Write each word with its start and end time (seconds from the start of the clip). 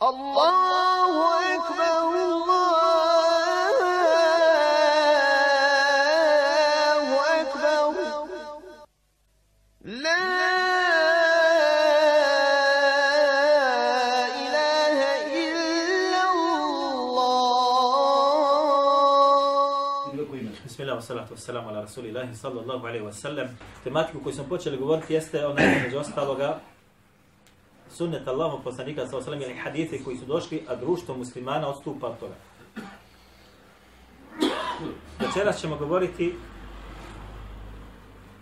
Allahu 0.00 1.22
ekber, 1.52 2.00
Allahu 6.20 7.16
ekber. 7.36 7.84
La 9.84 10.24
ilahe 14.40 15.12
illa 15.44 16.22
Allah. 16.32 17.50
Bismillah, 20.64 20.96
wa 20.96 21.02
salatu 21.02 21.32
wa 21.36 21.38
salamu 21.38 21.68
ala 21.68 21.82
rasulillahi 21.84 22.32
sallallahu 22.34 22.86
alaihi 22.86 23.04
wa 23.04 23.12
sallam. 23.12 23.48
Tematiku 23.84 24.20
koju 24.24 24.34
smo 24.34 24.44
počeli 24.48 24.76
govoriti 24.76 25.12
jeste 25.14 25.46
onaj 25.46 25.66
među 25.84 25.98
ostaloga 25.98 26.58
sunnet 27.90 28.28
Allahom 28.28 28.62
poslanika 28.62 29.06
sallallahu 29.06 29.30
alaihi 29.30 29.44
ili 29.44 29.58
hadite 29.58 30.04
koji 30.04 30.16
su 30.16 30.24
došli, 30.24 30.64
a 30.68 30.76
društvo 30.76 31.16
muslimana 31.16 31.68
odstupa 31.68 32.06
od 32.06 32.18
toga. 32.18 32.34
Večeras 35.20 35.60
ćemo 35.60 35.76
govoriti 35.76 36.34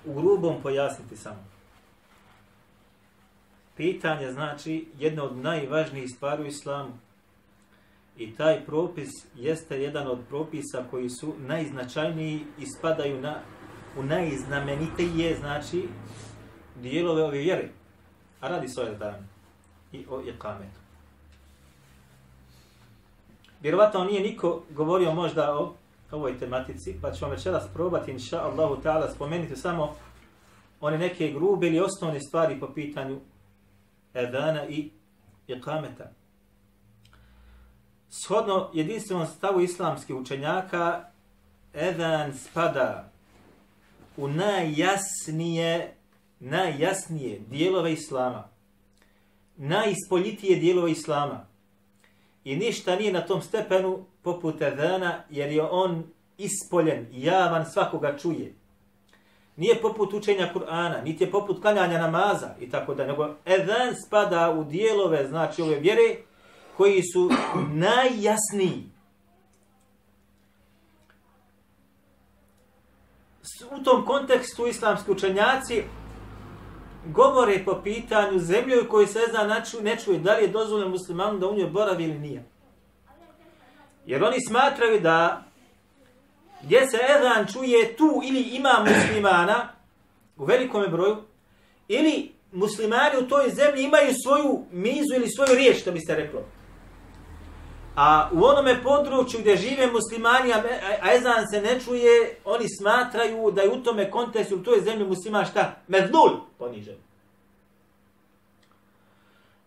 u 0.05 0.15
grubom 0.15 0.63
pojasniti 0.63 1.17
samo. 1.17 1.45
Pitanje 3.77 4.33
znači 4.33 4.89
jedna 4.99 5.25
od 5.25 5.37
najvažnijih 5.37 6.11
stvari 6.17 6.43
u 6.43 6.47
islamu. 6.47 6.93
I 8.17 8.37
taj 8.37 8.65
propis 8.67 9.09
jeste 9.35 9.83
jedan 9.83 10.07
od 10.07 10.19
propisa 10.29 10.85
koji 10.91 11.11
su 11.11 11.35
najznačajniji 11.39 12.41
i 12.59 12.67
spadaju 12.79 13.21
na, 13.21 13.41
u 13.99 14.03
najznamenitije, 14.03 15.37
znači, 15.37 15.89
dijelove 16.83 17.23
ove 17.23 17.39
vjere. 17.39 17.69
A 18.41 18.49
radi 18.49 18.69
se 18.69 18.81
o 18.81 18.85
i 19.93 20.05
o 20.11 20.21
ikametu. 20.21 20.81
Vjerovatno 23.61 24.05
nije 24.05 24.21
niko 24.21 24.63
govorio 24.71 25.15
možda 25.15 25.59
o 25.59 25.75
ovoj 26.11 26.39
tematici, 26.39 26.99
pa 27.03 27.13
ćemo 27.13 27.31
večeras 27.31 27.65
probati, 27.75 28.11
inša 28.11 28.43
Allahu 28.43 28.83
ta'ala, 28.83 29.15
spomenuti 29.15 29.57
samo 29.57 29.95
one 30.81 30.99
neke 30.99 31.33
grube 31.33 31.67
ili 31.67 31.81
osnovne 31.81 32.21
stvari 32.21 32.61
po 32.61 32.73
pitanju 32.75 33.21
edana 34.15 34.69
i 34.69 34.91
ikameta. 35.47 36.11
Shodno 38.11 38.71
jedinstvenom 38.75 39.27
stavu 39.27 39.61
islamskih 39.61 40.17
učenjaka, 40.17 41.05
edan 41.75 42.35
spada 42.35 43.11
u 44.17 44.29
najjasnije, 44.29 45.95
najjasnije 46.41 47.39
dijelove 47.39 47.93
islama. 47.93 48.49
Najispoljitije 49.59 50.59
dijelova 50.59 50.89
islama. 50.89 51.47
I 52.45 52.57
ništa 52.57 52.97
nije 52.97 53.13
na 53.13 53.27
tom 53.27 53.43
stepenu 53.43 54.05
poput 54.23 54.63
edana, 54.63 55.23
jer 55.31 55.53
je 55.53 55.63
on 55.63 56.05
ispoljen, 56.39 57.07
javan, 57.13 57.67
svakoga 57.73 58.19
čuje. 58.19 58.55
Nije 59.57 59.81
poput 59.83 60.13
učenja 60.13 60.53
Kur'ana, 60.55 61.03
niti 61.05 61.25
je 61.25 61.31
poput 61.31 61.63
klanjanja 61.63 61.99
namaza 61.99 62.55
i 62.61 62.71
tako 62.71 62.95
da, 62.95 63.07
nego 63.07 63.35
edan 63.47 63.95
spada 64.07 64.51
u 64.59 64.65
dijelove, 64.65 65.29
znači 65.29 65.63
ove 65.63 65.79
vjere, 65.79 66.17
koji 66.77 67.03
su 67.03 67.31
najjasniji. 67.73 68.85
U 73.81 73.83
tom 73.85 74.05
kontekstu 74.07 74.67
islamski 74.67 75.11
učenjaci 75.11 75.83
govore 77.07 77.65
po 77.65 77.81
pitanju 77.85 78.39
zemlje 78.39 78.81
u 78.81 78.89
kojoj 78.89 79.07
se 79.07 79.21
zna 79.31 79.63
ne 79.83 79.97
čuje 79.97 80.19
da 80.19 80.35
li 80.35 80.43
je 80.43 80.49
dozvoljeno 80.49 80.91
muslimanu 80.91 81.39
da 81.39 81.47
u 81.47 81.55
njoj 81.55 81.71
boravi 81.71 82.05
ili 82.05 82.19
nije. 82.19 82.45
Jer 84.07 84.25
oni 84.25 84.37
smatraju 84.49 85.01
da 85.01 85.45
gdje 86.63 86.87
se 86.87 86.99
ezan 87.17 87.47
čuje 87.53 87.97
tu 87.97 88.21
ili 88.25 88.41
ima 88.41 88.87
muslimana 88.87 89.69
u 90.37 90.45
velikom 90.45 90.85
broju, 90.91 91.17
ili 91.89 92.33
muslimani 92.53 93.19
u 93.19 93.29
toj 93.29 93.51
zemlji 93.51 93.83
imaju 93.83 94.15
svoju 94.23 94.65
mizu 94.73 95.15
ili 95.17 95.29
svoju 95.29 95.55
riječ, 95.55 95.81
što 95.81 95.93
bi 95.93 96.01
se 96.01 96.15
reklo. 96.15 96.41
A 98.01 98.29
u 98.33 98.45
onome 98.45 98.83
području 98.83 99.41
gdje 99.41 99.57
žive 99.57 99.87
muslimani, 99.87 100.53
a 101.03 101.15
ezan 101.15 101.45
se 101.51 101.61
ne 101.61 101.81
čuje, 101.81 102.37
oni 102.45 102.67
smatraju 102.81 103.51
da 103.51 103.63
je 103.63 103.71
u 103.71 103.83
tome 103.83 104.11
kontekstu, 104.11 104.57
u 104.57 104.63
toj 104.63 104.81
zemlji 104.81 105.07
muslima 105.07 105.45
šta? 105.45 105.75
Medlul, 105.89 106.31
ponižen. 106.59 106.97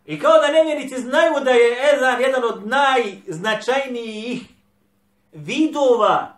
I 0.05 0.19
kao 0.19 0.39
da 0.39 0.47
nevjerici 0.47 1.01
znaju 1.01 1.33
da 1.43 1.51
je 1.51 1.77
ezan 1.93 2.21
jedan 2.21 2.43
od 2.43 2.67
najznačajnijih 2.67 4.41
vidova 5.31 6.37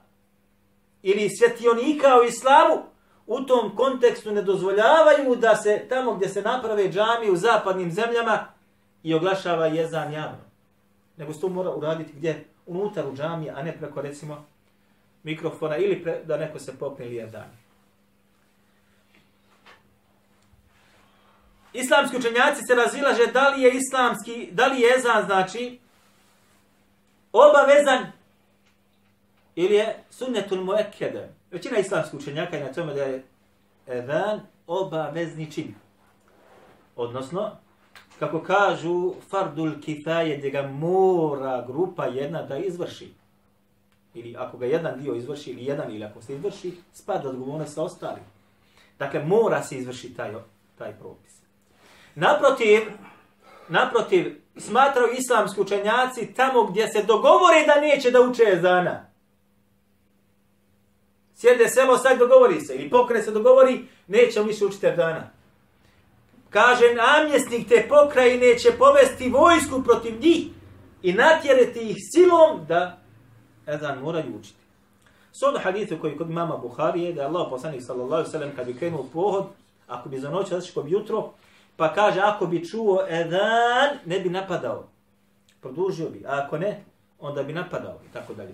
ili 1.03 1.30
svjetionika 1.30 2.20
u 2.22 2.24
islamu, 2.24 2.84
u 3.28 3.42
tom 3.42 3.76
kontekstu 3.76 4.32
ne 4.32 4.42
dozvoljavaju 4.42 5.36
da 5.36 5.56
se 5.56 5.86
tamo 5.90 6.14
gdje 6.14 6.30
se 6.30 6.42
naprave 6.42 6.90
džami 6.90 7.32
u 7.32 7.36
zapadnim 7.36 7.92
zemljama 7.92 8.48
i 9.03 9.14
oglašava 9.14 9.66
jezan 9.66 10.14
javno 10.14 10.43
nego 11.18 11.34
se 11.34 11.41
to 11.41 11.50
mora 11.50 11.72
uraditi 11.72 12.13
gdje? 12.13 12.46
Unutar 12.66 13.07
u 13.07 13.16
džamije, 13.16 13.51
a 13.56 13.63
ne 13.63 13.78
preko 13.78 14.01
recimo 14.01 14.46
mikrofona 15.24 15.78
ili 15.78 16.03
pre, 16.03 16.24
da 16.24 16.38
neko 16.38 16.59
se 16.59 16.78
popne 16.79 17.06
ili 17.06 17.16
jedan. 17.16 17.46
Islamski 21.73 22.18
učenjaci 22.18 22.62
se 22.68 22.75
razilaže 22.75 23.31
da 23.34 23.50
li 23.50 23.62
je 23.62 23.72
islamski, 23.73 24.50
da 24.52 24.68
li 24.68 24.81
je 24.81 24.96
ezan 24.97 25.25
znači 25.25 25.79
obavezan 27.31 28.12
ili 29.56 29.75
je 29.75 30.03
sunnetul 30.09 30.63
muekkede. 30.63 31.29
Većina 31.52 31.78
islamskih 31.78 32.19
učenjaka 32.19 32.57
je 32.57 32.63
na 32.63 32.73
tome 32.73 32.94
da 32.94 33.03
je 33.03 33.23
ezan 33.88 34.41
obavezni 34.68 35.52
čin. 35.52 35.75
Odnosno, 36.96 37.52
kako 38.23 38.39
kažu, 38.44 39.13
fardul 39.29 39.72
kifaje, 39.81 40.38
gdje 40.38 40.50
ga 40.50 40.61
mora 40.61 41.66
grupa 41.67 42.06
jedna 42.06 42.41
da 42.41 42.57
izvrši. 42.57 43.13
Ili 44.13 44.35
ako 44.38 44.57
ga 44.57 44.66
jedan 44.66 45.00
dio 45.00 45.16
izvrši, 45.16 45.51
ili 45.51 45.66
jedan, 45.66 45.91
ili 45.91 46.03
ako 46.03 46.22
se 46.22 46.34
izvrši, 46.34 46.73
spada 46.94 47.29
odgovornost 47.29 47.73
sa 47.73 47.84
ostali. 47.84 48.22
Dakle, 49.00 49.23
mora 49.25 49.63
se 49.63 49.78
izvrši 49.78 50.13
taj, 50.13 50.31
taj 50.78 50.94
propis. 51.00 51.34
Naprotiv, 52.16 52.81
naprotiv, 53.69 54.41
smatraju 54.57 55.13
islamski 55.17 55.61
učenjaci 55.61 56.34
tamo 56.34 56.63
gdje 56.63 56.88
se 56.88 57.03
dogovore 57.03 57.66
da 57.67 57.81
neće 57.81 58.11
da 58.11 58.22
uče 58.22 58.44
ezana. 58.47 59.05
Sjede 61.35 61.67
selo, 61.67 61.97
sad 61.97 62.19
dogovori 62.19 62.61
se, 62.61 62.75
ili 62.75 62.90
pokre 62.90 63.22
se 63.22 63.31
dogovori, 63.31 63.85
neće 64.07 64.41
više 64.41 64.66
učiti 64.66 64.88
ezana 64.88 65.43
kaže 66.53 66.94
namjesnik 66.94 67.68
te 67.68 67.86
pokrajine 67.90 68.58
će 68.58 68.72
povesti 68.78 69.30
vojsku 69.30 69.84
protiv 69.84 70.19
njih 70.19 70.47
i 71.02 71.14
natjerati 71.14 71.80
ih 71.80 71.97
silom 72.14 72.66
da 72.68 72.97
ezan 73.68 74.00
moraju 74.00 74.36
učiti. 74.40 74.64
Sod 75.31 75.62
hadithu 75.64 75.97
koji 76.02 76.18
kod 76.18 76.30
mama 76.30 76.58
Buhari 76.58 77.02
je 77.02 77.14
da 77.14 77.22
je 77.22 77.28
Allah 77.28 77.47
poslanik 77.50 77.81
sallallahu 77.84 78.31
sallam 78.31 78.52
kad 78.56 78.66
bi 78.66 78.78
krenuo 78.78 79.06
pohod, 79.14 79.46
ako 79.88 80.09
bi 80.09 80.19
za 80.19 80.30
noć, 80.30 80.52
ako 80.52 80.84
bi 80.84 80.91
jutro, 80.91 81.31
pa 81.75 81.94
kaže 81.94 82.19
ako 82.19 82.46
bi 82.46 82.66
čuo 82.66 83.06
ezan, 83.09 83.97
ne 84.06 84.20
bi 84.20 84.30
napadao. 84.30 84.88
Produžio 85.62 86.09
bi, 86.09 86.25
a 86.25 86.44
ako 86.46 86.58
ne, 86.58 86.84
onda 87.20 87.44
bi 87.44 87.53
napadao 87.53 88.00
i 88.09 88.14
tako 88.14 88.34
dalje. 88.34 88.53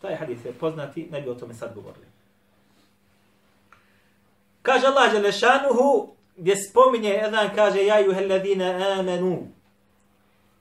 Taj 0.00 0.14
hadith 0.14 0.46
je 0.46 0.52
poznati, 0.52 1.08
ne 1.10 1.20
bi 1.20 1.30
o 1.30 1.34
tome 1.34 1.54
sad 1.54 1.74
govorili. 1.74 2.06
Kaže 4.62 4.86
Allah 4.86 5.12
Đelešanuhu, 5.12 6.19
gdje 6.40 6.56
spominje 6.56 7.08
jedan 7.08 7.54
kaže 7.54 7.84
ja 7.84 7.98
juhe 7.98 8.26
ladina 8.26 8.96
amanu 8.98 9.48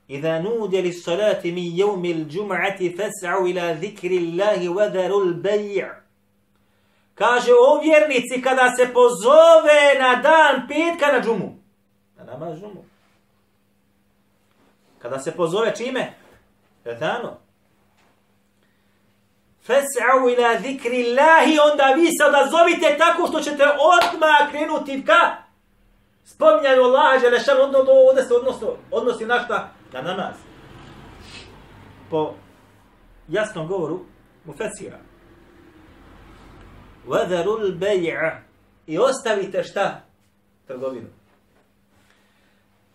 Iza 0.08 0.42
nudje 0.42 0.82
li 0.82 0.94
salati 0.94 1.52
min 1.52 1.78
jevmi 1.78 2.10
il 2.10 2.26
džum'ati 2.26 2.96
fes'u 2.98 3.48
ila 3.50 3.76
zikri 3.76 4.18
Allahi 4.18 4.68
vadaru 4.68 5.26
il 5.26 5.86
Kaže 7.16 7.52
o 7.54 7.82
vjernici 7.82 8.42
kada 8.42 8.76
se 8.78 8.94
pozove 8.94 10.00
na 10.00 10.16
dan 10.16 10.68
petka 10.68 11.12
na 11.12 11.22
džumu. 11.22 11.56
Na 12.18 12.24
namaz 12.24 12.60
džumu. 12.60 12.84
Kada 15.00 15.20
se 15.20 15.32
pozove 15.32 15.76
čime? 15.76 16.14
Etano. 16.86 17.38
Fes'u 19.68 20.30
ila 20.34 20.60
zikri 20.62 21.06
Allahi 21.10 21.60
onda 21.72 21.94
vi 21.96 22.08
se 22.18 22.26
odazovite 22.26 22.98
tako 22.98 23.28
što 23.28 23.42
ćete 23.42 23.64
odmah 23.64 24.52
krenuti 24.52 25.06
ka? 25.06 25.49
Spominjaju 26.34 26.84
Allaha 26.84 27.20
Želešanu, 27.20 27.62
onda 27.62 27.86
to 27.86 27.92
ovdje 28.10 28.24
se 28.24 28.34
odnosi, 28.34 28.66
odnosi 28.92 29.26
na 29.26 29.44
šta? 29.44 29.70
Na 29.94 30.02
namaz. 30.02 30.36
Po 32.10 32.34
jasnom 33.28 33.68
govoru 33.68 34.00
mu 34.46 34.54
fesira. 34.54 34.98
Vadarul. 37.08 37.60
I 38.88 38.98
ostavite 38.98 39.64
šta? 39.64 40.02
Trgovinu. 40.68 41.08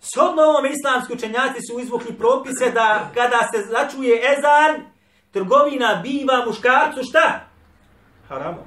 Shodno 0.01 0.43
ovom 0.43 0.67
islamski 0.67 1.13
učenjaci 1.13 1.59
su 1.71 1.81
izvukli 1.81 2.19
propise 2.19 2.71
da 2.71 3.11
kada 3.15 3.49
se 3.53 3.63
začuje 3.63 4.17
ezan, 4.33 4.91
trgovina 5.31 6.01
biva 6.03 6.45
muškarcu 6.47 7.03
šta? 7.03 7.41
Haramo. 8.29 8.67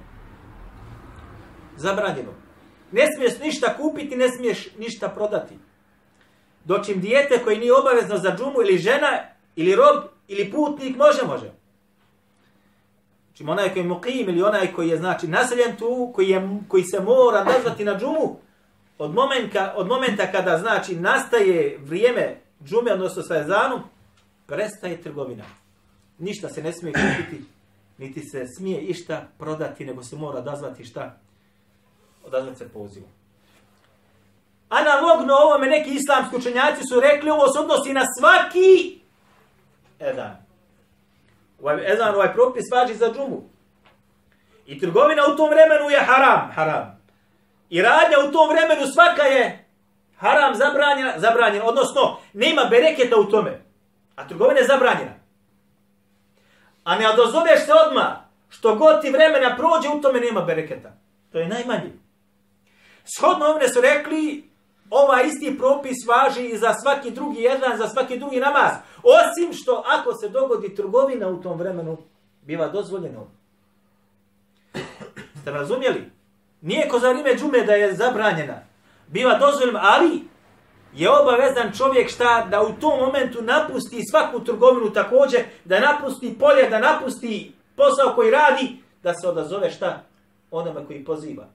Zabranjeno. 1.75 2.36
Ne 2.91 3.07
smiješ 3.15 3.39
ništa 3.39 3.77
kupiti, 3.77 4.15
ne 4.15 4.29
smiješ 4.29 4.67
ništa 4.77 5.09
prodati. 5.09 5.55
Dočim 6.65 7.01
dijete 7.01 7.43
koji 7.43 7.57
nije 7.57 7.73
obavezno 7.73 8.17
za 8.17 8.35
džumu 8.37 8.61
ili 8.61 8.77
žena, 8.77 9.19
ili 9.55 9.75
rob, 9.75 10.03
ili 10.27 10.51
putnik, 10.51 10.97
može, 10.97 11.25
može. 11.27 11.51
Znači 13.37 13.51
onaj 13.51 13.73
koji 13.73 13.83
je 13.83 13.89
muqim 13.89 14.29
ili 14.29 14.41
onaj 14.41 14.73
koji 14.73 14.89
je 14.89 14.97
znači 14.97 15.27
naseljen 15.27 15.75
tu, 15.75 16.11
koji, 16.15 16.29
je, 16.29 16.59
koji 16.67 16.83
se 16.83 16.99
mora 16.99 17.43
nazvati 17.43 17.85
na 17.85 17.99
džumu, 17.99 18.39
od 18.97 19.13
momenta, 19.13 19.73
od 19.77 19.87
momenta 19.87 20.31
kada 20.31 20.57
znači 20.57 20.95
nastaje 20.95 21.77
vrijeme 21.81 22.35
džume, 22.63 22.93
odnosno 22.93 23.23
sa 23.23 23.39
ezanom, 23.39 23.81
prestaje 24.47 25.01
trgovina. 25.01 25.43
Ništa 26.17 26.49
se 26.49 26.63
ne 26.63 26.73
smije 26.73 26.93
kupiti, 26.93 27.43
niti 27.97 28.21
se 28.21 28.45
smije 28.57 28.81
išta 28.81 29.27
prodati, 29.37 29.85
nego 29.85 30.03
se 30.03 30.15
mora 30.15 30.41
dazvati 30.41 30.85
šta? 30.85 31.19
Odazvat 32.27 32.57
se 32.57 32.69
pozivu. 32.69 33.07
Analogno 34.69 35.33
ovome 35.33 35.67
neki 35.67 35.89
islamski 35.89 36.35
učenjaci 36.35 36.81
su 36.93 36.99
rekli, 36.99 37.29
ovo 37.29 37.47
se 37.47 37.59
odnosi 37.59 37.93
na 37.93 38.03
svaki 38.19 38.99
edan. 39.99 40.37
Ovaj 41.61 41.93
ezan, 41.93 42.15
ovaj 42.15 42.33
propis 42.33 42.65
važi 42.71 42.95
za 42.95 43.13
džumu. 43.13 43.43
I 44.65 44.79
trgovina 44.79 45.23
u 45.33 45.35
tom 45.35 45.49
vremenu 45.49 45.89
je 45.89 45.99
haram, 45.99 46.51
haram. 46.55 47.01
I 47.69 47.81
radnja 47.81 48.17
u 48.27 48.31
tom 48.31 48.49
vremenu 48.49 48.87
svaka 48.93 49.23
je 49.23 49.65
haram 50.17 50.55
zabranjena, 50.55 51.13
zabranjena. 51.17 51.65
Odnosno, 51.65 52.17
nema 52.33 52.65
bereketa 52.65 53.17
u 53.17 53.23
tome. 53.23 53.61
A 54.15 54.27
trgovina 54.27 54.59
je 54.59 54.67
zabranjena. 54.67 55.13
A 56.83 56.95
ne 56.95 57.09
odozoveš 57.09 57.65
se 57.65 57.73
odmah, 57.87 58.17
što 58.49 58.75
god 58.75 59.01
ti 59.01 59.09
vremena 59.09 59.55
prođe, 59.57 59.89
u 59.89 60.01
tome 60.01 60.19
nema 60.19 60.41
bereketa. 60.41 60.91
To 61.31 61.39
je 61.39 61.47
najmanje. 61.47 61.91
Shodno 63.15 63.45
ovne 63.45 63.67
su 63.67 63.81
rekli, 63.81 64.49
ova 64.89 65.21
isti 65.21 65.57
propis 65.57 65.97
važi 66.07 66.47
i 66.47 66.57
za 66.57 66.73
svaki 66.73 67.11
drugi 67.11 67.41
jedan, 67.41 67.77
za 67.77 67.87
svaki 67.87 68.19
drugi 68.19 68.39
namaz. 68.39 68.71
Osim 69.03 69.53
što 69.53 69.83
ako 69.85 70.13
se 70.13 70.29
dogodi 70.29 70.75
trgovina 70.75 71.27
u 71.27 71.41
tom 71.41 71.59
vremenu, 71.59 71.97
biva 72.41 72.67
dozvoljeno. 72.67 73.27
Ste 75.41 75.51
razumjeli? 75.51 76.11
Nije 76.61 76.89
ko 76.89 76.99
za 76.99 77.09
vrijeme 77.09 77.35
džume 77.35 77.63
da 77.65 77.73
je 77.73 77.95
zabranjena. 77.95 78.59
Biva 79.07 79.37
dozvoljeno, 79.37 79.79
ali 79.83 80.21
je 80.93 81.09
obavezan 81.09 81.71
čovjek 81.77 82.09
šta 82.09 82.47
da 82.51 82.61
u 82.61 82.73
tom 82.79 82.99
momentu 82.99 83.41
napusti 83.41 84.01
svaku 84.11 84.43
trgovinu 84.43 84.93
također, 84.93 85.41
da 85.65 85.79
napusti 85.79 86.37
polje, 86.39 86.69
da 86.69 86.79
napusti 86.79 87.53
posao 87.75 88.15
koji 88.15 88.31
radi, 88.31 88.77
da 89.03 89.13
se 89.13 89.27
odazove 89.27 89.71
šta 89.71 90.03
onome 90.51 90.85
koji 90.85 91.05
poziva. 91.05 91.47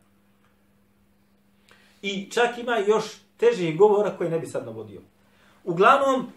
I 2.02 2.30
čak 2.30 2.58
ima 2.58 2.76
još 2.76 3.04
težih 3.36 3.78
govora 3.78 4.10
koje 4.18 4.30
ne 4.30 4.38
bi 4.38 4.46
sad 4.46 4.66
navodio. 4.66 5.00
Uglavnom, 5.64 6.32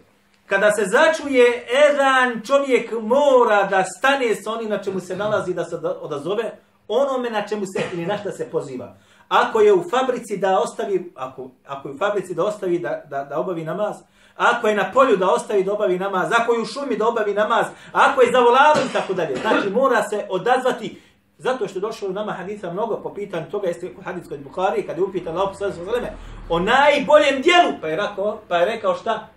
kada 0.46 0.72
se 0.72 0.84
začuje 0.84 1.66
ezan, 1.88 2.42
čovjek 2.46 2.92
mora 3.02 3.62
da 3.62 3.84
stane 3.98 4.34
sa 4.34 4.52
onim 4.52 4.68
na 4.68 4.82
čemu 4.82 5.00
se 5.00 5.16
nalazi 5.16 5.54
da 5.54 5.64
se 5.64 5.76
odazove, 5.76 6.58
onome 6.88 7.30
na 7.30 7.46
čemu 7.46 7.66
se 7.66 7.82
ili 7.92 8.06
na 8.06 8.18
šta 8.18 8.32
se 8.32 8.50
poziva. 8.50 8.96
Ako 9.28 9.60
je 9.60 9.72
u 9.72 9.84
fabrici 9.90 10.36
da 10.36 10.58
ostavi, 10.58 11.12
ako, 11.14 11.50
ako 11.66 11.88
je 11.88 11.94
u 11.94 11.98
fabrici 11.98 12.34
da 12.34 12.44
ostavi 12.44 12.78
da, 12.78 13.02
da, 13.10 13.24
da 13.24 13.38
obavi 13.38 13.64
namaz, 13.64 13.96
ako 14.36 14.68
je 14.68 14.74
na 14.74 14.90
polju 14.92 15.16
da 15.16 15.30
ostavi 15.30 15.64
da 15.64 15.72
obavi 15.72 15.98
namaz, 15.98 16.30
ako 16.40 16.52
je 16.52 16.60
u 16.60 16.64
šumi 16.64 16.96
da 16.96 17.08
obavi 17.08 17.34
namaz, 17.34 17.66
ako 17.92 18.22
je 18.22 18.32
za 18.32 18.38
volarom 18.38 18.88
i 18.90 18.92
tako 18.92 19.14
dalje. 19.14 19.36
Znači 19.36 19.70
mora 19.70 20.02
se 20.02 20.26
odazvati 20.30 21.00
Zato 21.38 21.68
što 21.68 21.78
je 21.78 21.80
došlo 21.80 22.08
u 22.08 22.12
nama 22.12 22.32
hadisa 22.32 22.72
mnogo 22.72 23.00
po 23.02 23.14
pitanju 23.14 23.50
toga, 23.50 23.68
jeste 23.68 23.94
hadis 24.04 24.28
kod 24.28 24.40
Bukhari, 24.40 24.86
kada 24.86 25.00
je 25.00 25.04
upitan 25.04 25.36
Allah 25.36 25.56
sada 25.58 25.72
sveme, 25.72 26.12
o 26.48 26.58
najboljem 26.58 27.42
dijelu, 27.42 27.80
pa 27.80 27.88
je 27.88 27.96
rekao, 27.96 28.40
pa 28.48 28.56
je 28.56 28.66
rekao 28.66 28.94
šta? 28.94 29.28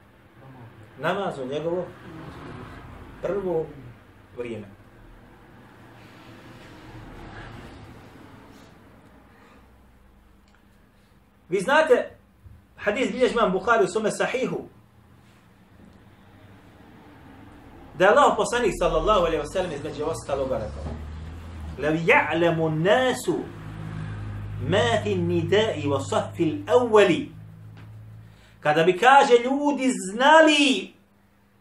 Namaz 0.99 1.39
u 1.39 1.45
njegovo 1.45 1.85
prvo 3.21 3.65
vrijeme. 4.37 4.67
Vi 11.49 11.59
znate, 11.59 12.09
hadis 12.77 13.11
bilježi 13.11 13.33
imam 13.33 13.51
Bukhari 13.51 13.83
u 13.83 13.87
svome 13.87 14.11
sahihu, 14.11 14.59
da 17.93 18.05
je 18.05 18.11
Allah 18.11 18.33
poslanik 18.37 18.71
sallallahu 18.79 19.19
alaihi 19.19 19.43
wa 19.43 19.53
sallam 19.53 19.71
između 19.71 20.03
ostaloga 20.05 20.55
rekao, 20.55 20.98
لو 21.78 21.96
يعلم 22.06 22.66
الناس 22.66 23.30
ما 24.68 25.02
في 25.02 25.12
النداء 25.12 25.86
وصف 25.86 26.40
الأول 26.40 27.26
kada 28.60 28.84
bi 28.84 28.98
kaže 28.98 29.34
ljudi 29.44 29.90
znali 30.12 30.92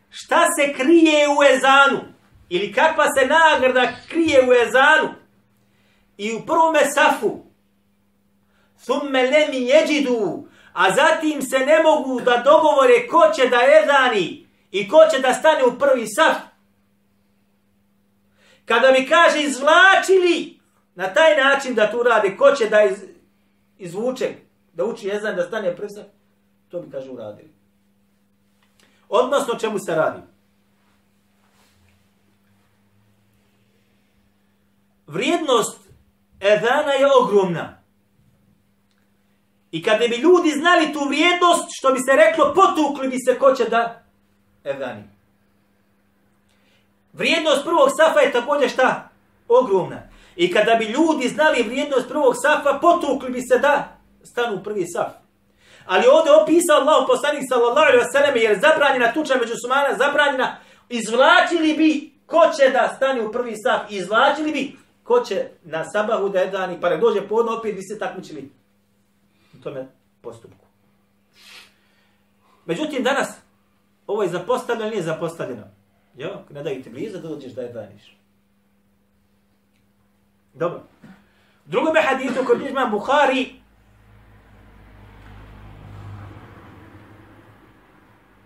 šta 0.10 0.46
se 0.56 0.74
krije 0.74 1.28
u 1.28 1.44
ezanu 1.54 2.00
ili 2.50 2.74
kakva 2.74 3.06
se 3.18 3.26
nagrada 3.26 3.94
krije 4.10 4.50
u 4.50 4.54
ezanu 4.54 5.10
i 6.18 6.34
u 6.34 6.46
prvome 6.46 6.80
safu 6.86 7.40
thumme 8.86 9.24
lemi 9.24 9.68
jeđidu 9.68 10.48
a 10.74 10.92
zatim 10.92 11.42
se 11.42 11.60
ne 11.60 11.84
mogu 11.84 12.22
da 12.22 12.42
dogovore 12.46 13.08
ko 13.08 13.22
će 13.36 13.50
da 13.50 13.60
ezani 13.84 14.48
i 14.72 14.88
ko 14.88 14.98
će 15.12 15.20
da 15.20 15.34
stane 15.34 15.64
u 15.64 15.80
prvi 15.80 16.08
saf 16.08 16.38
kada 18.69 18.91
mi 18.93 19.09
kaže 19.09 19.43
izvlačili 19.43 20.61
na 20.95 21.15
taj 21.15 21.37
način 21.37 21.75
da 21.75 21.91
tu 21.91 22.03
radi, 22.03 22.37
ko 22.37 22.53
će 22.53 22.69
da 22.69 22.83
iz, 22.83 23.05
izvuče, 23.79 24.35
da 24.73 24.85
uči 24.85 25.07
jezan, 25.07 25.37
da 25.37 25.43
stane 25.43 25.77
prsa, 25.77 26.05
to 26.69 26.81
bi 26.81 26.91
kaže 26.91 27.11
uradili. 27.11 27.51
Odnosno 29.09 29.55
čemu 29.55 29.79
se 29.79 29.95
radi? 29.95 30.21
Vrijednost 35.07 35.81
Edana 36.41 36.93
je 36.93 37.07
ogromna. 37.23 37.83
I 39.71 39.83
kada 39.83 40.09
bi 40.09 40.17
ljudi 40.17 40.51
znali 40.51 40.93
tu 40.93 40.99
vrijednost, 41.09 41.69
što 41.71 41.93
bi 41.93 41.99
se 41.99 42.17
reklo, 42.17 42.55
potukli 42.55 43.09
bi 43.09 43.17
se 43.19 43.39
ko 43.39 43.53
će 43.53 43.65
da 43.65 44.03
Edani. 44.65 45.18
Vrijednost 47.13 47.65
prvog 47.65 47.89
safa 47.97 48.21
je 48.21 48.33
također 48.33 48.71
šta? 48.71 49.09
Ogromna. 49.49 50.03
I 50.37 50.53
kada 50.53 50.75
bi 50.75 50.85
ljudi 50.85 51.29
znali 51.29 51.63
vrijednost 51.63 52.09
prvog 52.09 52.35
safa, 52.43 52.79
potukli 52.81 53.31
bi 53.31 53.41
se 53.43 53.59
da 53.59 53.99
stanu 54.25 54.57
u 54.57 54.63
prvi 54.63 54.87
saf. 54.87 55.13
Ali 55.87 56.07
ovdje 56.07 56.33
opisao 56.33 56.77
Allah 56.81 57.05
poslanik 57.09 57.43
sallallahu 57.49 57.87
alaihi 57.87 58.05
wasallam 58.05 58.37
jer 58.37 58.59
zabranjena 58.61 59.13
tuča 59.13 59.35
među 59.41 59.55
sumana, 59.63 59.97
zabranjena, 59.99 60.57
izvlačili 60.89 61.75
bi 61.75 62.13
ko 62.27 62.43
će 62.57 62.71
da 62.71 62.93
stane 62.97 63.23
u 63.23 63.33
prvi 63.33 63.55
saf, 63.57 63.81
izvlačili 63.91 64.53
bi 64.53 64.77
ko 65.03 65.21
će 65.21 65.49
na 65.65 65.85
sabahu 65.85 66.29
da 66.29 66.41
je 66.41 66.51
dani, 66.51 66.81
pa 66.81 66.89
da 66.89 66.97
dođe 66.97 67.29
podno, 67.29 67.53
opet 67.53 67.75
bi 67.75 67.83
se 67.83 67.99
takmičili 67.99 68.51
u 69.59 69.63
tome 69.63 69.87
postupku. 70.23 70.67
Međutim, 72.67 73.03
danas, 73.03 73.29
ovo 74.07 74.23
je 74.23 74.29
zapostavljeno, 74.29 74.91
nije 74.91 75.03
zapostavljeno. 75.03 75.78
Jo, 76.19 76.43
ne 76.51 76.63
daju 76.63 76.83
ti 76.83 76.91
blizu 76.91 77.19
da 77.19 77.29
dođeš 77.29 77.53
da 77.53 77.63
je 77.63 77.73
daniš. 77.73 78.17
Dobro. 80.55 80.81
Drugo 81.65 81.93
me 81.93 82.03
hadisu 82.03 82.45
kod 82.47 82.61
ima 82.61 82.87
Bukhari, 82.87 83.55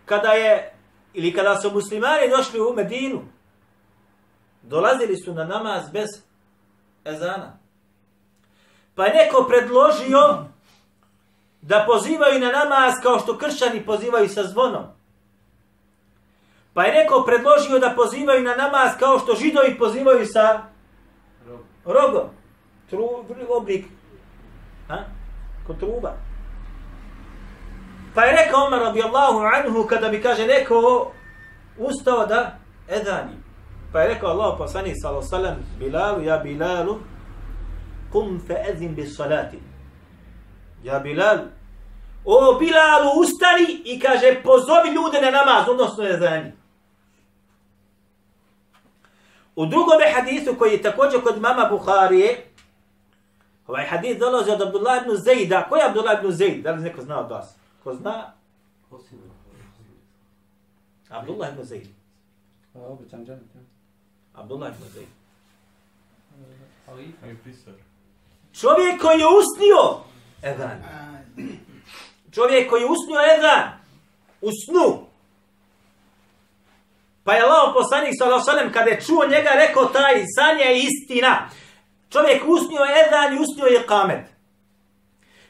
kada 0.05 0.29
je, 0.29 0.75
ili 1.14 1.35
kada 1.35 1.61
su 1.61 1.71
muslimani 1.71 2.31
došli 2.37 2.61
u 2.61 2.73
Medinu, 2.76 3.23
dolazili 4.62 5.17
su 5.17 5.35
na 5.35 5.45
namaz 5.45 5.91
bez 5.93 6.09
ezana. 7.05 7.59
Pa 8.95 9.05
je 9.05 9.14
neko 9.14 9.47
predložio 9.49 10.45
da 11.62 11.85
pozivaju 11.88 12.41
na 12.41 12.50
namaz 12.50 12.95
kao 13.02 13.19
što 13.19 13.38
kršćani 13.38 13.87
pozivaju 13.87 14.29
sa 14.29 14.43
zvonom. 14.43 15.01
Pa 16.75 16.85
je 16.85 16.93
neko 16.93 17.25
predložio 17.26 17.79
da 17.79 17.95
pozivaju 17.97 18.43
na 18.43 18.55
namaz 18.57 18.91
kao 18.99 19.19
što 19.19 19.35
židovi 19.35 19.79
pozivaju 19.79 20.26
sa 20.26 20.62
rogom. 21.85 22.29
Tru, 22.91 23.09
oblik. 23.49 23.87
Ha? 24.88 24.99
Ko 25.67 25.75
truba. 25.75 26.12
Pa 28.14 28.25
je 28.25 28.45
rekao 28.45 28.67
Omar 28.67 28.81
radijallahu 28.81 29.38
anhu 29.38 29.87
kada 29.87 30.09
bi 30.09 30.23
kaže 30.23 30.47
neko 30.47 31.11
ustao 31.79 32.26
da 32.26 32.59
edani. 32.88 33.37
Pa 33.93 34.00
je 34.00 34.14
rekao 34.14 34.31
Allah 34.31 34.55
poslanih 34.59 34.95
sallahu 35.02 35.26
sallam 35.26 35.57
Bilalu, 35.79 36.25
ja 36.25 36.38
Bilalu 36.38 36.99
kum 38.12 38.41
fe 38.47 38.55
edzim 38.69 38.95
bis 38.95 39.17
salati. 39.17 39.59
Ja 40.85 40.99
Bilalu, 40.99 41.43
O 42.25 42.59
Bilalu 42.59 43.21
ustani 43.21 43.83
i 43.85 44.00
kaže 44.00 44.43
pozovi 44.43 44.88
ljude 44.95 45.21
na 45.21 45.31
namaz, 45.31 45.69
odnosno 45.69 46.05
je. 46.05 46.52
U 49.56 49.66
drugom 49.66 50.00
hadisu 50.14 50.54
koji 50.59 50.73
je 50.73 50.82
također 50.82 51.23
kod 51.23 51.40
mama 51.40 51.68
Buharije, 51.71 52.44
ovaj 53.66 53.87
hadis 53.87 54.18
dolazi 54.18 54.50
od 54.50 54.62
Abdullah 54.62 55.02
ibn 55.02 55.16
Zejda. 55.16 55.66
Ko 55.68 55.76
je 55.76 55.87
Abdullah 55.88 56.18
ibn 56.18 56.32
Zejd? 56.32 56.62
Da 56.62 56.73
li 56.73 56.82
neko 56.82 57.02
zna 57.02 57.21
od 57.21 57.30
vas? 57.30 57.54
Ko 57.85 57.94
zna? 57.94 58.32
Abdullah 61.09 61.52
ibn 61.52 61.64
Zejd. 61.64 61.88
Običan 62.75 63.26
džanet, 63.26 63.54
ja. 63.54 63.61
Abdullah 64.35 64.73
ibn 64.75 64.88
Zejd. 64.94 65.09
Čovjek 68.61 69.00
koji 69.00 69.18
je 69.18 69.26
usnio 69.26 70.04
Edan. 70.42 70.82
Čovjek 72.30 72.71
koji 72.71 72.80
je 72.80 72.87
usnio 72.87 73.21
Edan. 73.38 73.68
U 74.40 74.50
snu. 74.64 75.12
Pa 77.25 77.35
je 77.35 77.43
Allah 77.43 77.75
poslanik 77.75 78.14
sallallahu 78.19 78.50
alejhi 78.50 78.73
kada 78.73 78.91
je 78.91 79.00
čuo 79.00 79.26
njega 79.26 79.50
rekao 79.50 79.85
taj 79.85 80.25
san 80.37 80.59
je 80.59 80.79
istina. 80.79 81.49
Čovjek 82.12 82.43
usnio 82.47 82.81
Edan 83.00 83.35
i 83.35 83.41
usnio 83.41 83.67
je 83.67 83.87
kamet. 83.87 84.26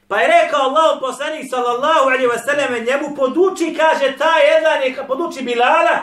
Pa 0.08 0.20
je 0.20 0.28
rekao 0.28 0.60
Allah 0.60 0.98
poslanik 1.00 1.44
sallallahu 1.50 2.06
alaihi 2.08 2.26
ve 2.26 2.38
sellem 2.38 2.84
njemu 2.84 3.16
poduči 3.16 3.74
kaže 3.78 4.16
taj 4.18 4.40
Edan 4.58 4.82
je 4.82 5.06
poduči 5.08 5.42
Bilala. 5.42 5.96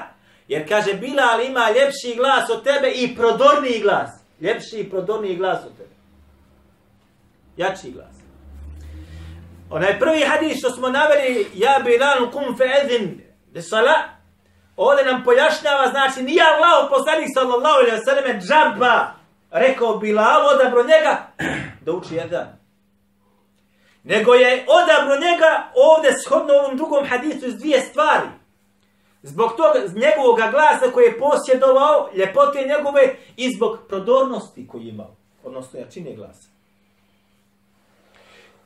Jer 0.47 0.69
kaže 0.69 0.93
Bilal 0.93 1.41
ima 1.41 1.69
ljepši 1.69 2.15
glas 2.15 2.49
od 2.49 2.63
tebe 2.63 2.91
i 2.91 3.15
prodorniji 3.15 3.79
glas. 3.79 4.09
Ljepši 4.41 4.79
i 4.79 4.89
prodorniji 4.89 5.35
glas 5.35 5.65
od 5.65 5.77
tebe. 5.77 5.95
Jači 7.57 7.91
glas. 7.91 8.15
Onaj 9.69 9.99
prvi 9.99 10.21
hadis 10.21 10.57
što 10.59 10.69
smo 10.69 10.89
naveli, 10.89 11.47
ja 11.53 11.81
Bilal 11.85 12.31
kum 12.31 12.57
fe 12.57 12.63
edin 12.83 13.21
de 13.53 13.61
salat, 13.61 14.18
ovdje 14.85 15.05
nam 15.05 15.23
pojašnjava, 15.23 15.87
znači 15.87 16.23
nije 16.23 16.43
Allah 16.51 16.89
poslanik 16.89 17.29
sallallahu 17.33 17.79
alaihi 17.79 17.97
wa 17.97 18.05
sallam 18.05 18.39
džaba 18.47 18.95
rekao 19.51 19.97
Bilal 19.97 20.41
odabro 20.53 20.83
njega 20.83 21.13
da 21.85 21.91
uči 21.91 22.15
jedan. 22.15 22.47
Nego 24.03 24.33
je 24.33 24.65
odabro 24.67 25.15
njega 25.15 25.51
ovdje 25.75 26.11
shodno 26.23 26.53
ovom 26.53 26.77
drugom 26.77 27.05
hadisu 27.09 27.45
iz 27.47 27.55
dvije 27.57 27.81
stvari. 27.81 28.27
Zbog 29.21 29.51
tog 29.57 29.71
njegovog 29.75 30.37
glasa 30.51 30.91
koji 30.93 31.05
je 31.05 31.19
posjedovao, 31.19 32.09
ljepote 32.15 32.59
njegove 32.77 33.15
i 33.37 33.55
zbog 33.55 33.79
prodornosti 33.87 34.67
koji 34.67 34.83
je 34.83 34.89
imao, 34.89 35.15
odnosno 35.43 35.79
jačine 35.79 36.15
glasa. 36.15 36.49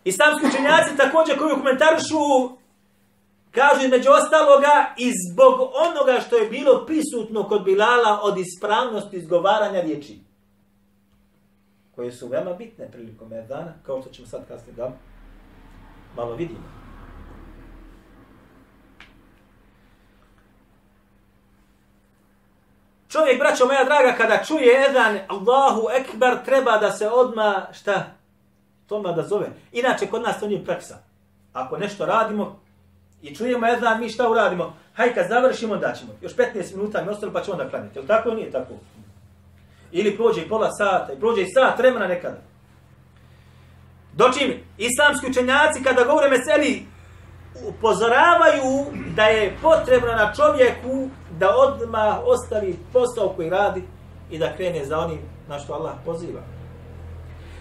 Islamski 0.03 0.48
učenjaci 0.48 0.98
također 0.98 1.38
koji 1.39 1.53
komentarišu 1.53 2.17
kažu 3.53 3.86
između 3.86 4.10
ostaloga 4.10 4.93
i 4.98 5.12
zbog 5.31 5.53
onoga 5.88 6.22
što 6.27 6.38
je 6.38 6.50
bilo 6.50 6.86
prisutno 6.86 7.43
kod 7.50 7.63
Bilala 7.63 8.19
od 8.24 8.38
ispravnosti 8.38 9.17
izgovaranja 9.17 9.81
riječi. 9.81 10.19
Koje 11.95 12.12
su 12.12 12.27
veoma 12.27 12.53
bitne 12.53 12.91
prilikom 12.91 13.33
Erdana, 13.33 13.74
kao 13.86 14.01
što 14.01 14.10
ćemo 14.10 14.27
sad 14.27 14.48
kasnije 14.48 14.75
da 14.75 14.91
malo 16.15 16.36
vidimo. 16.36 16.83
Čovjek, 23.10 23.39
braćo 23.39 23.65
moja 23.65 23.83
draga, 23.83 24.17
kada 24.17 24.43
čuje 24.43 24.86
Edan, 24.89 25.19
Allahu 25.27 25.88
Ekber, 26.00 26.43
treba 26.45 26.77
da 26.77 26.91
se 26.91 27.10
odma 27.10 27.67
šta? 27.72 28.05
Toma 28.88 29.12
da 29.12 29.24
zove. 29.24 29.48
Inače, 29.72 30.07
kod 30.07 30.22
nas 30.22 30.39
to 30.39 30.48
nije 30.48 30.65
praksa. 30.65 30.98
Ako 31.53 31.77
nešto 31.77 32.05
radimo 32.05 32.62
i 33.23 33.35
čujemo 33.35 33.67
Edan, 33.67 33.99
mi 33.99 34.09
šta 34.09 34.29
uradimo? 34.29 34.73
Haj, 34.95 35.13
kad 35.13 35.27
završimo, 35.29 35.77
da 35.77 35.93
ćemo. 35.93 36.11
Još 36.21 36.35
15 36.35 36.75
minuta 36.75 37.03
mi 37.03 37.09
ostalo, 37.09 37.33
pa 37.33 37.41
ćemo 37.41 37.57
da 37.57 37.69
klanjati. 37.69 37.99
Jel 37.99 38.07
tako 38.07 38.29
ili 38.29 38.37
nije 38.37 38.51
tako? 38.51 38.73
Ili 39.91 40.17
prođe 40.17 40.41
i 40.41 40.49
pola 40.49 40.71
sata, 40.71 41.13
i 41.13 41.19
prođe 41.19 41.41
i 41.41 41.51
sat 41.53 41.79
vremena 41.79 42.07
nekada. 42.07 42.37
Dočim, 44.13 44.59
islamski 44.77 45.29
učenjaci 45.29 45.83
kada 45.83 46.03
govore 46.03 46.29
meseli, 46.29 46.85
upozoravaju 47.67 48.85
da 49.15 49.23
je 49.23 49.57
potrebno 49.61 50.11
na 50.11 50.33
čovjeku 50.33 51.09
da 51.39 51.55
odmah 51.55 52.17
ostavi 52.25 52.79
posao 52.93 53.33
koji 53.35 53.49
radi 53.49 53.83
i 54.31 54.37
da 54.37 54.55
krene 54.55 54.85
za 54.85 54.99
onim 54.99 55.19
na 55.47 55.59
što 55.59 55.73
Allah 55.73 55.93
poziva. 56.05 56.41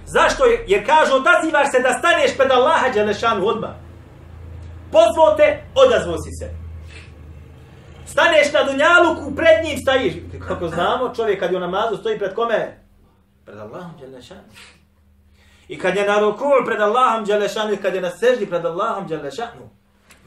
Zašto? 0.07 0.45
Jer 0.66 0.87
kažu, 0.87 1.14
odazivaš 1.14 1.66
se 1.71 1.81
da 1.81 1.92
staneš 1.99 2.37
pred 2.37 2.50
Allaha 2.50 2.88
Đelešanu 2.88 3.47
odmah. 3.47 3.71
Pozvao 4.93 5.37
te, 5.37 5.65
odazvao 5.75 6.17
si 6.19 6.31
se. 6.41 6.51
Staneš 8.07 8.53
na 8.53 8.63
Dunjaluku, 8.63 9.37
pred 9.37 9.65
njim 9.65 9.79
stajiš. 9.79 10.15
Kako 10.49 10.69
znamo, 10.69 11.15
čovjek 11.15 11.41
kad 11.41 11.51
je 11.51 11.57
u 11.57 11.61
namazu 11.61 11.97
stoji 11.97 12.19
pred 12.19 12.35
kome? 12.35 12.79
Pred 13.45 13.59
Allahom 13.59 13.93
Đelešanu. 14.01 14.41
I 15.69 15.79
kad 15.79 15.97
je 15.97 16.07
na 16.07 16.19
ruku 16.21 16.45
pred 16.67 16.81
Allahom 16.81 17.25
Đelešanu 17.25 17.73
i 17.73 17.77
kad 17.77 17.95
je 17.95 18.01
na 18.01 18.11
seždi 18.11 18.47
pred 18.47 18.65
Allahom 18.65 19.07
Đelešanu. 19.07 19.71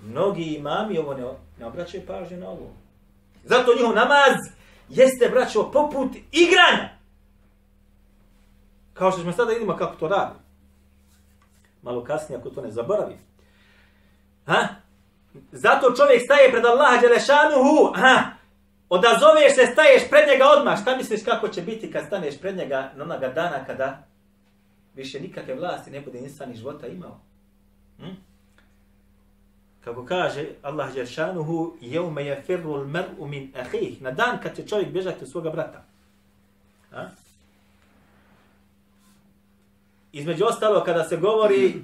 Mnogi 0.04 0.44
imami 0.44 0.98
ovo 0.98 1.14
ne, 1.14 1.24
ne 1.60 1.66
obraćaju 1.66 2.06
pažnju 2.08 2.38
na 2.38 2.50
ovo. 2.50 2.72
Zato 3.44 3.74
njihov 3.76 3.96
namaz 3.96 4.36
jeste, 4.90 5.30
braćo, 5.30 5.72
poput 5.72 6.12
igranja. 6.32 6.90
Kao 8.94 9.12
što 9.12 9.20
ćemo 9.20 9.32
sada 9.32 9.54
vidimo 9.54 9.78
kako 9.78 9.96
to 9.96 10.08
radi. 10.08 10.40
Malo 11.82 12.04
kasnije, 12.04 12.40
ako 12.40 12.50
to 12.50 12.62
ne 12.62 12.72
zaboravi. 12.72 13.18
Ha? 14.46 14.68
Zato 15.52 15.94
čovjek 15.98 16.22
staje 16.24 16.52
pred 16.52 16.66
Allaha 16.66 17.02
Đelešanuhu. 17.02 17.94
Ha? 17.96 18.36
Odazoveš 18.90 19.56
se, 19.56 19.66
staješ 19.72 20.10
pred 20.10 20.28
njega 20.28 20.46
odmah. 20.58 20.82
Šta 20.82 20.98
misliš 20.98 21.24
kako 21.24 21.48
će 21.48 21.62
biti 21.62 21.92
kad 21.92 22.06
staneš 22.06 22.40
pred 22.40 22.56
njega 22.58 22.92
na 22.96 23.04
onoga 23.04 23.28
dana 23.28 23.66
kada 23.66 24.04
više 24.96 25.20
nikakve 25.20 25.56
vlasti 25.56 25.92
ne 25.92 26.02
bude 26.02 26.20
insan 26.20 26.52
i 26.52 26.56
života 26.56 26.88
imao? 26.88 27.20
Hm? 27.98 28.16
Kako 29.84 30.06
kaže 30.06 30.46
Allah 30.62 30.94
Đeršanuhu, 30.94 31.78
jevme 31.82 32.26
je 32.26 32.42
firru 32.46 32.86
mer'u 32.86 33.28
min 33.28 33.54
ahih. 33.60 34.02
Na 34.02 34.12
dan 34.12 34.40
kad 34.44 34.56
će 34.56 34.68
čovjek 34.68 34.90
bježati 34.90 35.24
od 35.24 35.30
svoga 35.30 35.50
brata. 35.50 35.84
Ha? 36.92 37.10
Između 40.12 40.46
ostalo, 40.46 40.84
kada 40.84 41.04
se 41.04 41.18
govori 41.18 41.84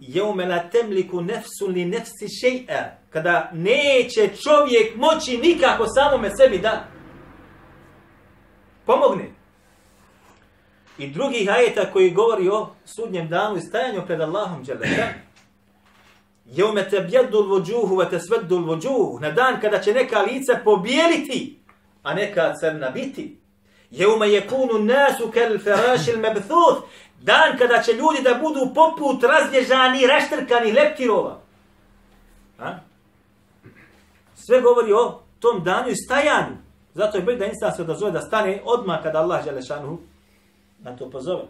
jeume 0.00 0.46
la 0.46 0.58
temliku 0.58 1.20
nefsu 1.20 1.66
li 1.68 1.84
nefsi 1.84 2.28
šeja. 2.40 2.96
kada 3.10 3.50
neće 3.54 4.30
čovjek 4.44 4.96
moći 4.96 5.38
nikako 5.38 5.86
samome 5.86 6.30
sebi 6.36 6.58
da 6.58 6.84
pomogne. 8.86 9.30
I 10.98 11.06
drugi 11.06 11.48
ajeta 11.50 11.92
koji 11.92 12.10
govori 12.10 12.48
o 12.48 12.68
sudnjem 12.84 13.28
danu 13.28 13.56
i 13.56 13.60
stajanju 13.60 14.02
pred 14.06 14.20
Allahom 14.20 14.64
Đelešan. 14.64 15.08
Jeume 16.44 16.88
te 16.88 17.00
bjedul 17.00 17.48
vođuhu 17.48 17.96
ve 17.96 18.10
te 18.10 18.20
svedul 18.20 18.64
vođuhu. 18.64 19.18
Na 19.20 19.30
dan 19.30 19.60
kada 19.60 19.78
će 19.78 19.92
neka 19.92 20.22
lica 20.22 20.60
pobijeliti, 20.64 21.60
a 22.02 22.14
neka 22.14 22.54
crna 22.60 22.90
biti. 22.90 23.40
Jeume 23.90 24.28
je 24.28 24.46
kunu 24.48 24.78
nasu 24.78 25.30
kel 25.30 25.58
ferašil 25.58 26.18
mebthuth. 26.18 26.82
Dan 27.20 27.58
kada 27.58 27.82
će 27.82 27.92
ljudi 27.92 28.22
da 28.22 28.34
budu 28.34 28.74
poput 28.74 29.22
razlježani, 29.22 30.06
raštrkani, 30.06 30.72
leptirova. 30.72 31.38
A? 32.58 32.74
Sve 34.34 34.60
govori 34.60 34.92
o 34.92 35.22
tom 35.40 35.64
danju 35.64 35.90
i 35.90 35.96
stajanju. 35.96 36.56
Zato 36.94 37.18
je 37.18 37.22
bolje 37.24 37.36
da 37.36 37.46
insan 37.46 37.72
se 37.72 37.82
odazove 37.82 38.10
da 38.12 38.20
stane 38.20 38.62
odmah 38.64 39.02
kada 39.02 39.18
Allah 39.18 39.44
Želešanu 39.44 39.98
na 40.78 40.96
to 40.96 41.10
pozove. 41.10 41.42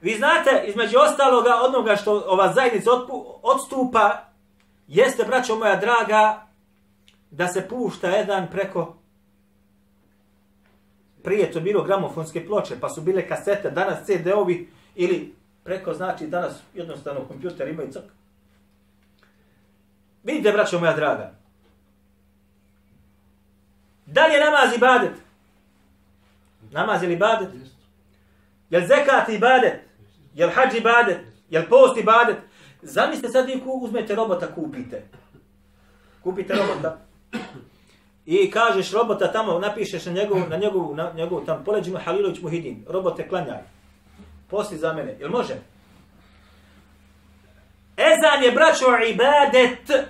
Vi 0.00 0.14
znate, 0.14 0.64
između 0.66 0.98
ostaloga, 0.98 1.50
onoga 1.62 1.96
što 1.96 2.24
ova 2.26 2.52
zajednica 2.52 2.90
odstupa, 3.42 4.24
jeste, 4.88 5.24
braćo 5.24 5.56
moja 5.56 5.76
draga, 5.76 6.46
da 7.30 7.48
se 7.48 7.68
pušta 7.68 8.08
jedan 8.08 8.50
preko 8.50 8.96
prije 11.26 11.52
to 11.52 11.60
bilo 11.60 11.84
gramofonske 11.84 12.46
ploče, 12.46 12.80
pa 12.80 12.88
su 12.88 13.00
bile 13.00 13.28
kasete, 13.28 13.70
danas 13.70 13.98
CD-ovi 14.06 14.68
ili 14.94 15.34
preko 15.64 15.94
znači 15.94 16.26
danas 16.26 16.52
jednostavno 16.74 17.24
kompjuter 17.24 17.68
imaju 17.68 17.92
crk. 17.92 18.04
Vidite, 20.24 20.52
braćo 20.52 20.78
moja 20.78 20.92
draga, 20.92 21.34
da 24.06 24.26
li 24.26 24.34
je 24.34 24.44
namaz 24.44 24.76
ibadet? 24.76 25.12
Namaz 26.70 27.02
ili 27.02 27.08
li 27.08 27.16
ibadet? 27.16 27.48
Je 28.70 28.86
zekat 28.86 29.28
ibadet? 29.28 29.80
Je 30.34 30.46
li 30.46 30.52
hađ 30.52 30.74
ibadet? 30.74 31.18
Je 31.50 31.60
li 31.60 31.68
post 31.68 31.98
ibadet? 31.98 32.36
Zamislite 32.82 33.28
sad 33.28 33.46
vi 33.46 33.62
uzmete 33.64 34.14
robota, 34.14 34.54
kupite. 34.54 35.02
Kupite 36.22 36.54
robota. 36.54 36.98
I 38.26 38.50
kažeš 38.50 38.92
robota 38.92 39.32
tamo, 39.32 39.58
napišeš 39.58 40.06
na 40.06 40.12
njegovu, 40.12 40.40
na 40.50 40.56
njegovu, 40.56 40.94
na 40.94 41.12
njegovu 41.14 41.44
tamo, 41.46 41.64
poleđimo 41.64 41.98
Halilović 42.04 42.40
Muhidin, 42.40 42.84
robote 42.88 43.28
klanjaj. 43.28 43.58
posti 44.50 44.76
za 44.76 44.92
mene. 44.92 45.16
Jel 45.20 45.30
može? 45.30 45.54
Ezan 47.96 48.44
je, 48.44 48.52
braćo, 48.52 48.84
ibadet, 49.08 50.06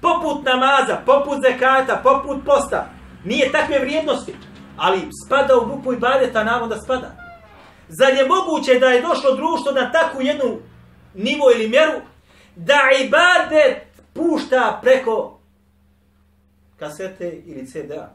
poput 0.00 0.44
namaza, 0.44 1.02
poput 1.06 1.38
zekata, 1.42 2.00
poput 2.02 2.44
posta. 2.44 2.90
Nije 3.24 3.52
takve 3.52 3.78
vrijednosti, 3.78 4.34
ali 4.76 5.08
spada 5.26 5.56
u 5.56 5.66
grupu 5.66 5.92
ibadeta, 5.92 6.44
namo 6.44 6.66
da 6.66 6.76
spada. 6.76 7.10
Zar 7.88 8.14
je 8.14 8.26
moguće 8.26 8.78
da 8.78 8.86
je 8.86 9.02
došlo 9.02 9.34
društvo 9.34 9.72
na 9.72 9.92
takvu 9.92 10.22
jednu 10.22 10.58
nivo 11.14 11.50
ili 11.54 11.68
mjeru, 11.68 12.00
da 12.56 12.80
ibadet 13.04 13.86
pušta 14.14 14.78
preko 14.82 15.37
kasete 16.78 17.42
ili 17.46 17.66
CD-a? 17.66 18.14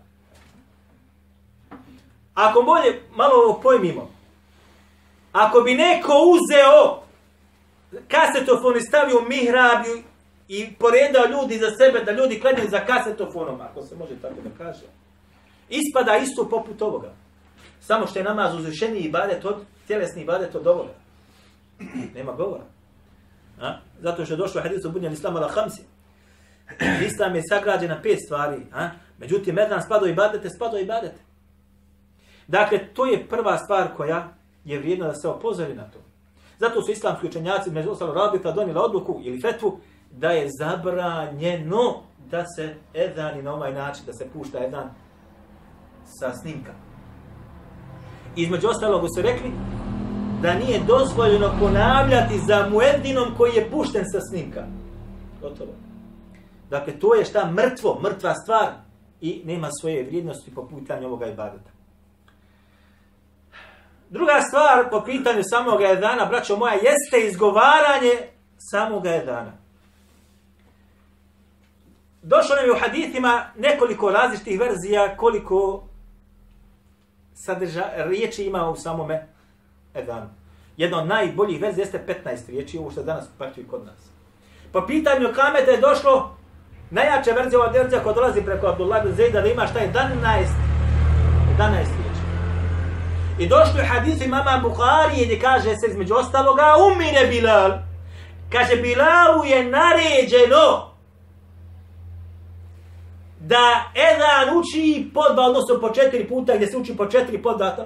Ako 2.34 2.62
bolje 2.62 3.02
malo 3.16 3.34
ovo 3.36 3.60
pojmimo, 3.62 4.10
ako 5.32 5.62
bi 5.62 5.76
neko 5.76 6.14
uzeo 6.14 7.04
kasetofon 8.08 8.78
i 8.78 8.82
stavio 8.82 9.18
u 9.18 9.28
mihrab 9.30 9.86
i- 10.48 10.74
poredao 10.74 11.26
ljudi 11.26 11.58
za 11.58 11.72
sebe, 11.72 12.00
da 12.00 12.12
ljudi 12.12 12.40
klanjaju 12.40 12.70
za 12.70 12.80
kasetofonom, 12.80 13.62
ako 13.62 13.82
se 13.82 13.96
može 13.96 14.16
tako 14.22 14.36
da 14.44 14.66
kaže, 14.66 14.86
ispada 15.70 16.18
isto 16.18 16.50
poput 16.50 16.82
ovoga. 16.82 17.14
Samo 17.82 18.08
što 18.08 18.20
je 18.20 18.26
namaz 18.26 18.56
uzvišeni 18.56 19.00
i 19.00 19.12
badet 19.12 19.46
od, 19.46 19.56
tjelesni 19.88 20.22
ibadet 20.22 20.56
od 20.56 20.68
ovoga. 20.68 20.94
Nema 22.16 22.32
govora. 22.32 22.64
A? 23.62 23.78
Zato 24.02 24.26
što 24.26 24.34
je 24.34 24.38
došlo 24.38 24.60
u 24.62 24.64
hadisu 24.64 24.92
bunjan 24.92 25.14
islama 25.14 25.40
la 25.40 25.48
hamsi. 25.50 25.82
Islam 27.08 27.36
je 27.36 27.42
sagrađen 27.50 27.90
na 27.90 28.02
pet 28.02 28.20
stvari. 28.26 28.58
A? 28.74 28.90
Međutim, 29.18 29.58
jedan 29.58 29.82
spada 29.82 30.06
u 30.06 30.08
ibadete, 30.08 30.50
spada 30.50 30.78
u 30.78 30.80
ibadete. 30.80 31.20
Dakle, 32.48 32.80
to 32.94 33.06
je 33.06 33.28
prva 33.28 33.58
stvar 33.58 33.88
koja 33.98 34.34
je 34.66 34.80
vrijedna 34.80 35.08
da 35.08 35.16
se 35.16 35.28
opozori 35.28 35.74
na 35.74 35.84
to. 35.84 36.00
Zato 36.60 36.82
su 36.82 36.92
islamski 36.92 37.28
učenjaci, 37.28 37.72
među 37.72 37.90
ostalo 37.90 38.14
rabita, 38.14 38.52
donijela 38.52 38.82
odluku 38.82 39.20
ili 39.24 39.42
fetvu 39.42 39.80
da 40.12 40.30
je 40.30 40.50
zabranjeno 40.60 42.02
da 42.32 42.46
se 42.56 42.76
edani 42.94 43.42
na 43.42 43.54
ovaj 43.54 43.74
način, 43.74 44.06
da 44.06 44.14
se 44.14 44.28
pušta 44.34 44.66
edan 44.66 44.90
sa 46.06 46.34
snimka. 46.42 46.72
Između 48.36 48.68
ostalog 48.68 49.06
su 49.16 49.22
rekli 49.22 49.52
da 50.42 50.54
nije 50.54 50.80
dozvoljeno 50.88 51.52
ponavljati 51.60 52.40
za 52.48 52.70
muedinom 52.70 53.36
koji 53.38 53.56
je 53.56 53.72
pušten 53.72 54.04
sa 54.12 54.20
snimka. 54.22 54.64
Gotovo. 55.42 55.72
Dakle, 56.70 57.00
to 57.00 57.16
je 57.16 57.26
šta 57.26 57.52
mrtvo, 57.52 58.00
mrtva 58.04 58.34
stvar 58.36 58.68
i 59.22 59.42
nema 59.46 59.70
svoje 59.72 60.04
vrijednosti 60.04 60.56
po 60.56 60.68
pitanju 60.68 61.08
ovoga 61.08 61.26
ibadeta. 61.26 61.72
Druga 64.10 64.42
stvar 64.48 64.90
po 64.90 65.04
pitanju 65.06 65.42
samog 65.44 65.82
edana, 65.82 66.26
braćo 66.26 66.58
moja, 66.58 66.74
jeste 66.74 67.28
izgovaranje 67.28 68.14
samoga 68.58 69.10
edana. 69.10 69.52
Došlo 72.22 72.56
nam 72.56 72.66
je 72.66 72.72
u 72.72 72.80
hadithima 72.80 73.46
nekoliko 73.58 74.12
različitih 74.12 74.60
verzija 74.60 75.18
koliko 75.18 75.84
sadrža, 77.34 77.84
riječi 77.96 78.44
ima 78.44 78.70
u 78.70 78.76
samome 78.76 79.28
edanu. 79.94 80.30
Jedna 80.78 81.02
od 81.02 81.08
najboljih 81.08 81.62
verzija 81.62 81.84
jeste 81.84 82.22
15 82.26 82.48
riječi, 82.48 82.78
ovo 82.78 82.92
što 82.92 83.04
danas 83.04 83.26
praktično 83.38 83.72
kod 83.72 83.86
nas. 83.86 84.10
Po 84.72 84.88
pitanju 84.88 85.28
kameta 85.36 85.72
je 85.72 85.82
došlo 85.82 86.38
najjača 86.94 87.32
verzija, 87.32 87.60
ova 87.60 87.72
verzija 87.72 88.04
koja 88.04 88.14
dolazi 88.14 88.42
preko 88.42 88.68
Abdullah 88.68 89.04
bin 89.04 89.16
Zejda 89.16 89.42
da 89.42 89.48
ima 89.48 89.68
šta 89.68 89.80
11, 89.80 89.88
11 91.60 91.74
riječi. 91.98 92.24
I 93.40 93.48
došlo 93.48 93.80
je 93.80 93.86
hadis 93.86 94.26
imama 94.26 94.60
Bukhari 94.64 95.26
gdje 95.26 95.40
kaže 95.40 95.76
se 95.76 95.88
između 95.90 96.14
ostaloga 96.14 96.76
umire 96.88 97.28
Bilal. 97.28 97.72
Kaže 98.50 98.76
Bilalu 98.76 99.46
je 99.46 99.64
naređeno 99.64 100.94
da 103.40 103.92
Edan 103.96 104.58
uči 104.58 105.12
po 105.14 105.22
dva, 105.34 105.44
odnosno 105.46 105.80
po 105.82 105.90
četiri 105.90 106.28
puta, 106.28 106.56
gdje 106.56 106.68
se 106.68 106.78
uči 106.78 106.98
po 106.98 107.06
četiri 107.06 107.42
podvata. 107.42 107.86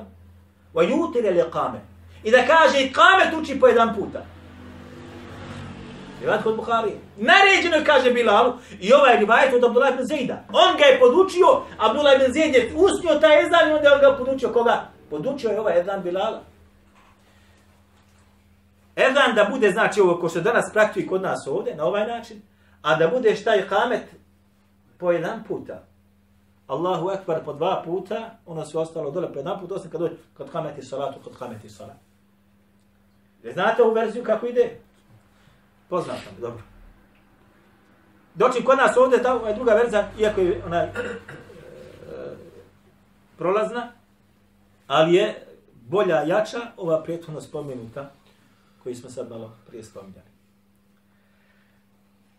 Va 0.74 0.84
jutire 0.84 1.32
li 1.32 1.52
kame. 1.52 1.80
I 2.24 2.32
da 2.32 2.38
kaže 2.48 2.84
i 2.84 2.94
kamet 2.94 3.42
uči 3.42 3.60
po 3.60 3.68
jedan 3.68 3.96
puta. 3.96 4.37
Rivajet 6.22 6.44
kod 6.44 6.56
Buhari. 6.56 6.92
Naređeno 7.18 7.76
je, 7.76 7.86
kaže 7.86 8.12
Bilalu, 8.12 8.54
i 8.80 8.94
ovaj 8.94 9.18
rivajet 9.18 9.54
od 9.54 9.64
Abdullah 9.64 9.94
ibn 9.94 10.04
Zejda. 10.04 10.44
On 10.54 10.78
ga 10.78 10.86
je 10.86 11.00
podučio, 11.00 11.48
Abdullah 11.78 12.16
ibn 12.16 12.34
Zejd 12.34 12.56
je 12.56 12.74
usnio 12.76 13.20
taj 13.20 13.42
ezan 13.42 13.70
i 13.70 13.74
onda 13.74 13.90
je 13.90 13.96
on 13.96 14.02
ga 14.02 14.18
podučio 14.18 14.50
koga? 14.50 14.88
Podučio 15.10 15.50
je 15.50 15.60
ovaj 15.60 15.80
ezan 15.80 16.02
Bilala. 16.04 16.42
Ezan 18.96 19.36
da 19.36 19.48
bude, 19.52 19.72
znači 19.72 20.02
ovo 20.02 20.20
ko 20.20 20.30
se 20.30 20.42
danas 20.42 20.66
praktuje 20.74 21.08
kod 21.08 21.22
nas 21.22 21.48
ovdje, 21.48 21.76
na 21.76 21.86
ovaj 21.86 22.08
način, 22.08 22.42
a 22.82 22.96
da 22.96 23.08
bude 23.08 23.36
šta 23.36 23.54
je 23.54 23.68
kamet 23.68 24.04
po 24.98 25.12
jedan 25.12 25.44
puta. 25.48 25.84
Allahu 26.68 27.12
ekbar 27.12 27.44
po 27.46 27.54
dva 27.54 27.82
puta, 27.86 28.38
ono 28.46 28.66
sve 28.66 28.80
ostalo 28.80 29.12
dole 29.12 29.34
po 29.34 29.40
jedan 29.40 29.60
puta, 29.60 29.76
osim 29.76 29.92
kad 29.92 30.02
dođe 30.02 30.16
kod 30.38 30.52
kameti 30.52 30.82
salatu, 30.82 31.20
kod 31.24 31.38
kameti 31.38 31.70
salatu. 31.70 32.00
Znate 33.54 33.84
ovu 33.84 33.94
verziju 33.94 34.24
kako 34.24 34.48
ide? 34.48 34.80
Poznat 35.90 36.18
sam, 36.24 36.34
dobro. 36.42 36.64
Doći 38.36 38.64
kod 38.64 38.78
nas 38.78 38.98
ovdje 38.98 39.24
ta 39.24 39.36
ovaj 39.36 39.54
druga 39.54 39.74
verzija, 39.74 40.12
iako 40.20 40.42
je 40.42 40.64
ona 40.66 40.84
e, 40.84 40.92
prolazna, 43.38 43.92
ali 44.88 45.14
je 45.14 45.48
bolja, 45.74 46.22
jača, 46.22 46.60
ova 46.78 47.04
prijetno 47.04 47.42
spomenuta, 47.42 48.12
koju 48.84 48.96
smo 48.96 49.10
sad 49.10 49.30
malo 49.30 49.58
prije 49.68 49.84
spominjali. 49.84 50.28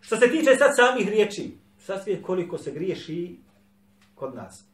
Što 0.01 0.17
se 0.17 0.31
tiče 0.31 0.57
sad 0.57 0.77
samih 0.77 1.09
riječi, 1.09 1.59
sad 1.79 2.03
sve 2.05 2.23
koliko 2.23 2.59
se 2.59 2.71
griješi 2.71 3.39
kod 4.15 4.35
nas. 4.35 4.65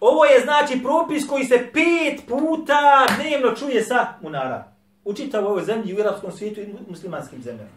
Ovo 0.00 0.24
je 0.24 0.40
znači 0.40 0.82
propis 0.82 1.28
koji 1.28 1.44
se 1.44 1.70
pet 1.72 2.28
puta 2.28 3.06
dnevno 3.16 3.56
čuje 3.56 3.82
sa 3.82 4.06
munara. 4.22 4.69
U 5.10 5.14
čitavoj 5.14 5.50
ovoj 5.50 5.64
zemlji, 5.64 5.94
u 5.94 6.00
arapskom 6.00 6.32
svijetu 6.32 6.60
i 6.60 6.74
muslimanskim 6.88 7.42
zemljama. 7.42 7.70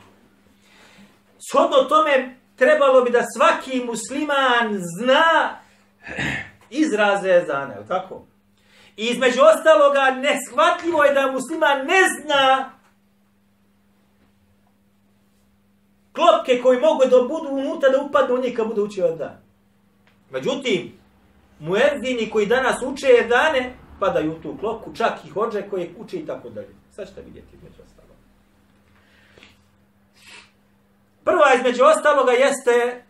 Shodno 1.52 1.78
tome, 1.90 2.36
trebalo 2.56 3.02
bi 3.02 3.12
da 3.12 3.24
svaki 3.38 3.84
musliman 3.86 4.80
zna 4.98 5.58
izraze 6.70 7.30
ezana, 7.30 7.74
je 7.74 7.88
tako? 7.88 8.26
I 8.98 9.06
između 9.06 9.40
ostaloga, 9.42 10.12
neshvatljivo 10.12 11.04
je 11.04 11.14
da 11.14 11.32
musliman 11.32 11.78
ne 11.78 12.02
zna 12.22 12.72
klopke 16.14 16.62
koji 16.62 16.80
mogu 16.80 17.04
da 17.06 17.22
budu 17.22 17.48
unutra 17.50 17.90
da 17.90 18.02
upadnu 18.02 18.36
u 18.36 18.42
njih 18.42 18.58
kad 18.58 18.68
bude 18.68 18.82
učio 18.82 19.16
dan. 19.16 19.38
Međutim, 20.32 20.94
muezdini 21.60 22.30
koji 22.30 22.46
danas 22.46 22.82
uče 22.82 23.28
dane, 23.30 23.74
padaju 24.00 24.32
u 24.32 24.42
tu 24.42 24.58
klopku, 24.60 24.96
čak 24.96 25.14
i 25.26 25.30
hođe 25.30 25.70
koji 25.70 25.96
uče 25.98 26.18
i 26.18 26.26
tako 26.26 26.50
dalje. 26.50 26.83
Sad 26.96 27.08
ćete 27.08 27.22
vidjeti 27.22 27.56
između 27.56 27.82
ostaloga. 27.86 28.14
Prva 31.24 31.54
između 31.56 31.84
ostaloga 31.84 32.32
jeste 32.32 33.04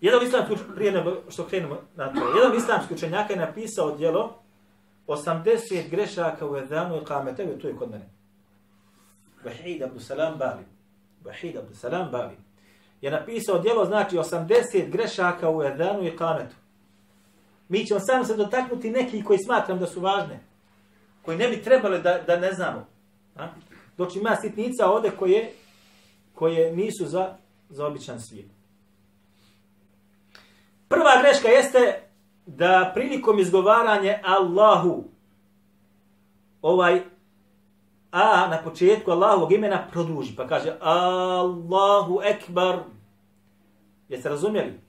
jedan 0.00 0.22
islamski 0.22 0.54
prije 0.74 0.92
nego 0.92 1.16
što 1.28 1.46
krenemo 1.46 1.76
na 1.96 2.12
to. 2.12 2.20
Jedan 2.36 2.56
islamski 2.56 2.94
učenjak 2.94 3.30
je 3.30 3.36
napisao 3.36 3.96
djelo 3.96 4.42
80 5.06 5.90
grešaka 5.90 6.46
u 6.46 6.56
Edanu 6.56 6.96
i 6.96 7.04
Kamete, 7.04 7.54
tu 7.54 7.58
to 7.60 7.68
je 7.68 7.76
kod 7.76 7.90
mene. 7.90 8.08
Vahid 9.44 9.82
Abdu 9.82 10.00
Salam 10.00 10.38
Bali. 10.38 10.64
Vahid 11.24 11.56
Abdu 11.56 11.74
Salam 11.74 12.10
Bali. 12.10 12.36
Je 13.00 13.10
napisao 13.10 13.58
djelo 13.58 13.84
znači 13.84 14.16
80 14.16 14.90
grešaka 14.90 15.50
u 15.50 15.62
Edanu 15.62 16.06
i 16.06 16.16
Kametu. 16.16 16.56
Mi 17.68 17.86
ćemo 17.86 18.00
samo 18.00 18.24
se 18.24 18.36
dotaknuti 18.36 18.90
neki 18.90 19.24
koji 19.24 19.38
smatram 19.38 19.78
da 19.78 19.86
su 19.86 20.00
važne. 20.00 20.51
Koji 21.22 21.38
ne 21.38 21.48
bi 21.48 21.62
trebale 21.62 21.98
da, 21.98 22.18
da 22.26 22.36
ne 22.36 22.52
znamo. 22.52 22.86
A? 23.36 23.48
Dok 23.96 24.16
ima 24.16 24.36
sitnica 24.36 24.90
ovde 24.90 25.10
koje, 25.10 25.52
koje 26.34 26.76
nisu 26.76 27.06
za, 27.06 27.36
za 27.68 27.86
običan 27.86 28.20
svijet. 28.20 28.46
Prva 30.88 31.22
greška 31.22 31.48
jeste 31.48 32.02
da 32.46 32.90
prilikom 32.94 33.38
izgovaranje 33.38 34.20
Allahu 34.24 35.04
ovaj 36.62 37.02
A 38.12 38.46
na 38.46 38.60
početku 38.62 39.10
Allahovog 39.10 39.52
imena 39.52 39.88
produži. 39.92 40.36
Pa 40.36 40.46
kaže 40.46 40.76
Allahu 40.80 42.20
Ekbar. 42.24 42.78
Jeste 44.08 44.28
razumjeli? 44.28 44.80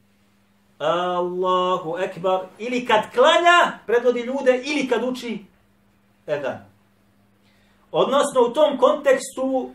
Allahu 0.80 1.98
Ekbar. 1.98 2.39
Ili 2.60 2.86
kad 2.86 3.12
klanja, 3.13 3.80
predvodi 3.86 4.19
ljude, 4.19 4.62
ili 4.65 4.88
kad 4.88 5.04
uči 5.04 5.46
Edan. 6.27 6.65
Odnosno, 7.91 8.41
u 8.41 8.53
tom 8.53 8.77
kontekstu 8.77 9.69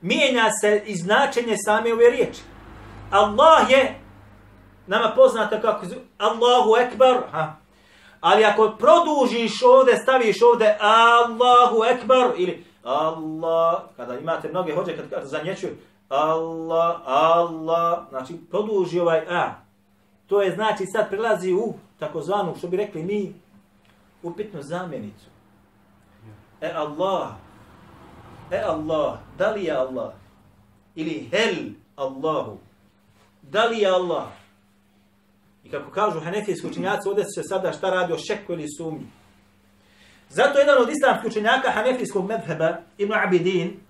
mijenja 0.00 0.50
se 0.60 0.82
i 0.86 0.96
značenje 0.96 1.56
same 1.64 1.92
ove 1.92 2.10
riječi. 2.10 2.40
Allah 3.10 3.70
je 3.70 4.00
nama 4.86 5.12
poznata 5.16 5.60
kako 5.60 5.86
Allahu 6.18 6.76
Ekbar. 6.80 7.16
Ha. 7.30 7.56
Ali 8.20 8.44
ako 8.44 8.76
produžiš 8.78 9.62
ovdje, 9.62 9.96
staviš 9.96 10.36
ovdje 10.42 10.78
Allahu 10.80 11.84
Ekber 11.84 12.30
ili 12.36 12.64
Allah, 12.84 13.82
kada 13.96 14.18
imate 14.18 14.48
mnoge 14.48 14.74
hođe, 14.74 14.96
kad, 14.96 15.22
za 15.22 15.38
zanjećuju 15.38 15.76
Allah, 16.08 17.00
Allah, 17.04 18.08
znači 18.08 18.34
produži 18.50 19.00
ovaj 19.00 19.26
A. 19.28 19.54
To 20.26 20.42
je 20.42 20.54
znači 20.54 20.86
sad 20.86 21.08
prilazi 21.08 21.52
u 21.52 21.74
takozvanu, 21.98 22.54
što 22.58 22.68
bi 22.68 22.76
rekli 22.76 23.02
mi, 23.02 23.34
upitnu 24.22 24.62
zamjenicu. 24.62 25.26
E 26.60 26.66
Allah, 26.66 27.36
e 28.50 28.56
Allah, 28.56 29.18
da 29.38 29.50
li 29.50 29.64
je 29.64 29.72
Allah? 29.72 30.12
Ili 30.94 31.28
hel 31.32 31.72
Allahu, 31.96 32.58
da 33.42 33.64
li 33.64 33.78
je 33.78 33.88
Allah? 33.88 34.26
I 35.64 35.70
kako 35.70 35.90
kažu 35.90 36.20
hanefijski 36.20 36.66
učenjaci, 36.66 37.08
ovdje 37.08 37.24
se 37.24 37.42
sada 37.42 37.72
šta 37.72 37.90
radi 37.90 38.12
o 38.12 38.18
šeku 38.18 38.52
ili 38.52 38.66
sumnji. 38.78 39.06
Zato 40.28 40.58
jedan 40.58 40.82
od 40.82 40.88
islamskih 40.90 41.30
učenjaka 41.30 41.70
hanefijskog 41.70 42.26
medheba, 42.28 42.76
Ibn 42.98 43.12
Abidin, 43.12 43.80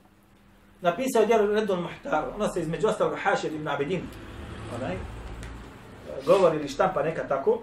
napisao 0.81 1.20
je 1.20 1.26
djelo 1.26 1.46
Redon 1.46 1.83
Muhtar, 1.83 2.24
ono 2.35 2.48
se 2.48 2.61
između 2.61 2.88
ostalog 2.88 3.18
Hašir 3.22 3.52
Ibn 3.52 3.68
Abidin, 3.68 4.02
onaj, 4.76 4.96
govori 6.26 6.57
ili 6.57 6.68
štampa 6.68 7.02
neka 7.02 7.29
tako. 7.29 7.62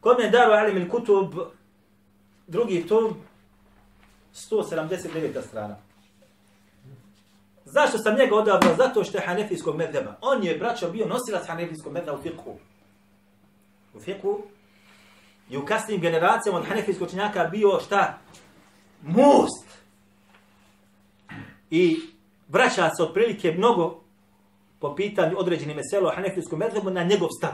Kod 0.00 0.18
me 0.18 0.30
daru 0.30 0.52
alim 0.52 0.76
il 0.76 0.88
kutub, 0.90 1.34
drugi 2.52 2.86
tom, 2.86 3.14
179. 4.50 5.42
strana. 5.48 5.76
Zašto 7.64 7.98
sam 7.98 8.16
njega 8.18 8.36
odabrao? 8.36 8.74
Zato 8.76 9.04
što 9.04 9.18
je 9.18 9.26
hanefijskog 9.26 9.76
medheba. 9.76 10.16
On 10.20 10.44
je, 10.44 10.58
braćo, 10.58 10.90
bio 10.90 11.06
nosilac 11.06 11.46
hanefijskog 11.46 11.92
medheba 11.92 12.18
u 12.18 12.22
fiqhu. 12.22 12.54
U 13.94 14.00
fiqhu 14.00 14.40
i 15.50 15.56
u 15.56 15.64
kasnim 15.64 16.00
generacijama 16.00 16.58
od 16.58 16.66
hanefijskog 16.66 17.10
činjaka 17.10 17.44
bio 17.44 17.80
šta? 17.80 18.18
Most. 19.02 19.66
I 21.70 22.00
vraća 22.48 22.90
se 22.96 23.02
otprilike 23.02 23.52
mnogo 23.52 24.00
po 24.80 24.94
pitanju 24.94 25.38
određenih 25.38 25.76
meselo 25.76 26.08
o 26.08 26.14
hanefijskom 26.14 26.58
medhebu 26.58 26.90
na 26.90 27.02
njegov 27.02 27.28
stav. 27.38 27.52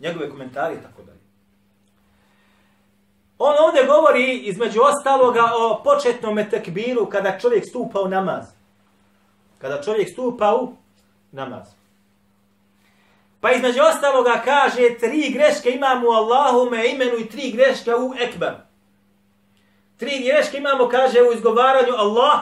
Njegove 0.00 0.30
komentari 0.30 0.74
i 0.74 0.82
tako 0.82 1.02
dalje. 1.02 1.17
On 3.38 3.54
ovdje 3.58 3.86
govori 3.86 4.38
između 4.38 4.80
ostaloga 4.82 5.50
o 5.58 5.80
početnom 5.84 6.38
tekbiru 6.50 7.06
kada 7.06 7.38
čovjek 7.38 7.64
stupa 7.68 8.00
u 8.00 8.08
namaz. 8.08 8.44
Kada 9.58 9.82
čovjek 9.82 10.08
stupa 10.12 10.54
u 10.54 10.72
namaz. 11.32 11.78
Pa 13.40 13.52
između 13.52 13.80
ostaloga 13.82 14.42
kaže 14.44 14.98
tri 15.00 15.30
greške 15.30 15.70
imamo 15.70 16.08
u 16.08 16.12
Allahume 16.12 16.90
imenu 16.90 17.18
i 17.18 17.28
tri 17.28 17.50
greške 17.50 17.94
u 17.94 18.14
Ekber. 18.20 18.54
Tri 19.96 20.24
greške 20.24 20.56
imamo, 20.56 20.88
kaže, 20.88 21.22
u 21.22 21.32
izgovaranju 21.32 21.92
Allah 21.96 22.40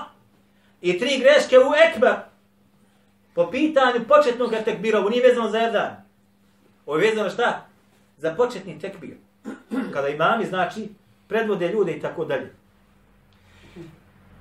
i 0.81 0.99
tri 0.99 1.19
greške 1.19 1.59
u 1.59 1.73
Ekber. 1.89 2.15
Po 3.35 3.51
pitanju 3.51 4.05
početnog 4.09 4.55
tekbira, 4.65 4.99
ovo 4.99 5.09
nije 5.09 5.23
vezano 5.23 5.51
za 5.51 5.59
jedan. 5.59 5.97
Ovo 6.87 6.99
je 6.99 7.09
vezano 7.09 7.31
šta? 7.31 7.67
Za 8.19 8.35
početni 8.35 8.79
tekbir. 8.81 9.17
Kada 9.97 10.09
imami, 10.09 10.45
znači, 10.45 10.89
predvode 11.29 11.69
ljude 11.69 11.93
i 11.93 12.01
tako 12.01 12.25
dalje. 12.25 12.55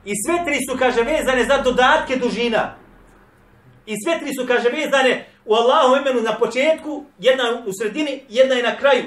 I 0.05 0.13
sve 0.25 0.45
tri 0.45 0.59
su, 0.69 0.77
kaže, 0.79 1.01
vezane 1.01 1.43
za 1.43 1.57
dodatke 1.57 2.15
dužina. 2.15 2.75
I 3.85 3.93
sve 4.03 4.19
tri 4.19 4.33
su, 4.33 4.47
kaže, 4.47 4.69
vezane 4.69 5.25
u 5.45 5.53
Allahu 5.53 5.95
imenu 5.95 6.21
na 6.21 6.37
početku, 6.37 7.05
jedna 7.19 7.43
u 7.65 7.71
sredini, 7.81 8.23
jedna 8.29 8.55
je 8.55 8.63
na 8.63 8.75
kraju. 8.75 9.03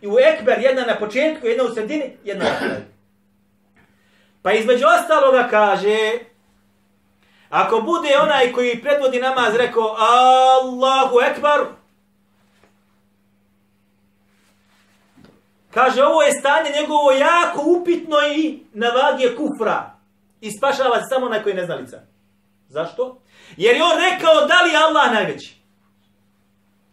I 0.00 0.06
u 0.06 0.16
Ekber 0.18 0.60
jedna 0.60 0.84
na 0.84 0.96
početku, 0.98 1.46
jedna 1.46 1.64
u 1.64 1.74
sredini, 1.74 2.16
jedna 2.24 2.44
na 2.44 2.58
kraju. 2.58 2.82
Pa 4.42 4.52
između 4.52 4.84
ostaloga 5.00 5.48
kaže, 5.50 5.98
ako 7.50 7.80
bude 7.80 8.18
onaj 8.22 8.52
koji 8.52 8.80
predvodi 8.82 9.20
namaz 9.20 9.56
rekao 9.56 9.96
Allahu 9.98 11.20
Ekber, 11.20 11.81
kaže 15.74 16.04
ovo 16.04 16.22
je 16.22 16.32
stanje 16.32 16.70
njegovo 16.80 17.12
jako 17.12 17.62
upitno 17.66 18.16
i 18.36 18.62
na 18.72 18.88
vagi 18.88 19.36
kufra. 19.36 19.94
I 20.40 20.50
spašava 20.50 20.96
se 20.96 21.06
samo 21.08 21.26
onaj 21.26 21.42
koji 21.42 21.52
je 21.52 21.56
neznalica. 21.56 22.00
Zašto? 22.68 23.20
Jer 23.56 23.76
je 23.76 23.82
on 23.84 23.98
rekao 24.10 24.34
da 24.34 24.62
li 24.62 24.70
je 24.70 24.76
Allah 24.76 25.12
najveći. 25.12 25.56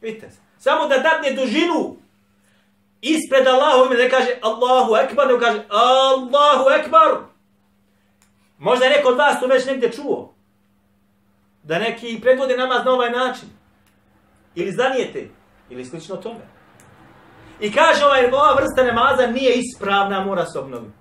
Vidite 0.01 0.29
se. 0.29 0.37
Samo 0.57 0.87
da 0.87 0.97
dadne 0.97 1.31
dužinu 1.31 1.97
ispred 3.01 3.47
Allahu 3.47 3.85
ime, 3.85 4.03
ne 4.03 4.09
kaže 4.09 4.31
Allahu 4.41 4.95
Ekber, 4.95 5.27
ne 5.27 5.39
kaže 5.39 5.63
Allahu 5.69 6.69
Ekber. 6.79 7.29
Možda 8.57 8.85
je 8.85 8.91
neko 8.91 9.09
od 9.09 9.17
vas 9.17 9.39
to 9.39 9.47
već 9.47 9.65
negdje 9.65 9.91
čuo. 9.91 10.33
Da 11.63 11.79
neki 11.79 12.19
predvode 12.21 12.57
namaz 12.57 12.85
na 12.85 12.91
ovaj 12.91 13.11
način. 13.11 13.49
Ili 14.55 14.71
zanijete. 14.71 15.29
Ili 15.69 15.85
slično 15.85 16.15
tome. 16.15 16.58
I 17.59 17.71
kaže 17.71 18.05
ovaj, 18.05 18.25
ova 18.25 18.53
vrsta 18.53 18.83
namaza 18.83 19.27
nije 19.27 19.53
ispravna, 19.55 20.25
mora 20.25 20.45
se 20.45 20.59
obnoviti. 20.59 20.93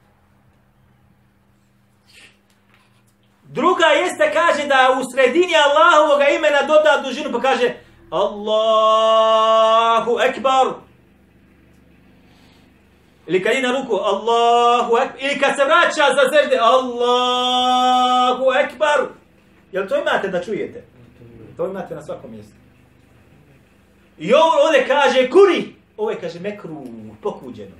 Druga 3.44 3.86
jeste, 3.86 4.32
kaže 4.32 4.66
da 4.66 4.98
u 5.00 5.02
sredini 5.12 5.54
Allahovog 5.56 6.20
imena 6.36 6.62
doda 6.62 7.02
dužinu, 7.04 7.32
pa 7.32 7.40
kaže 7.40 7.74
Allahu 8.10 9.38
Ekbar. 10.20 10.66
Ili 13.26 13.42
kad 13.42 13.62
na 13.62 13.80
ruku, 13.80 13.94
Allahu 13.94 14.96
Ekbar. 14.96 15.16
Ili 15.20 15.38
kad 15.40 15.56
se 15.56 15.64
vraća 15.64 16.14
za 16.14 16.28
sežde, 16.36 16.58
Allahu 16.60 18.44
Ekbar. 18.64 19.00
Jel 19.72 19.88
to 19.88 19.96
imate 19.96 20.28
da 20.28 20.44
čujete? 20.44 20.84
To 21.56 21.66
imate 21.66 21.94
na 21.94 22.02
svakom 22.02 22.30
mjestu. 22.30 22.54
I 24.18 24.34
ovo 24.34 24.52
ovdje 24.66 24.86
kaže 24.86 25.30
kuri. 25.30 25.77
Ovo 25.98 26.10
je 26.10 26.20
kaže 26.20 26.40
mekru, 26.40 26.84
pokuđeno. 27.22 27.76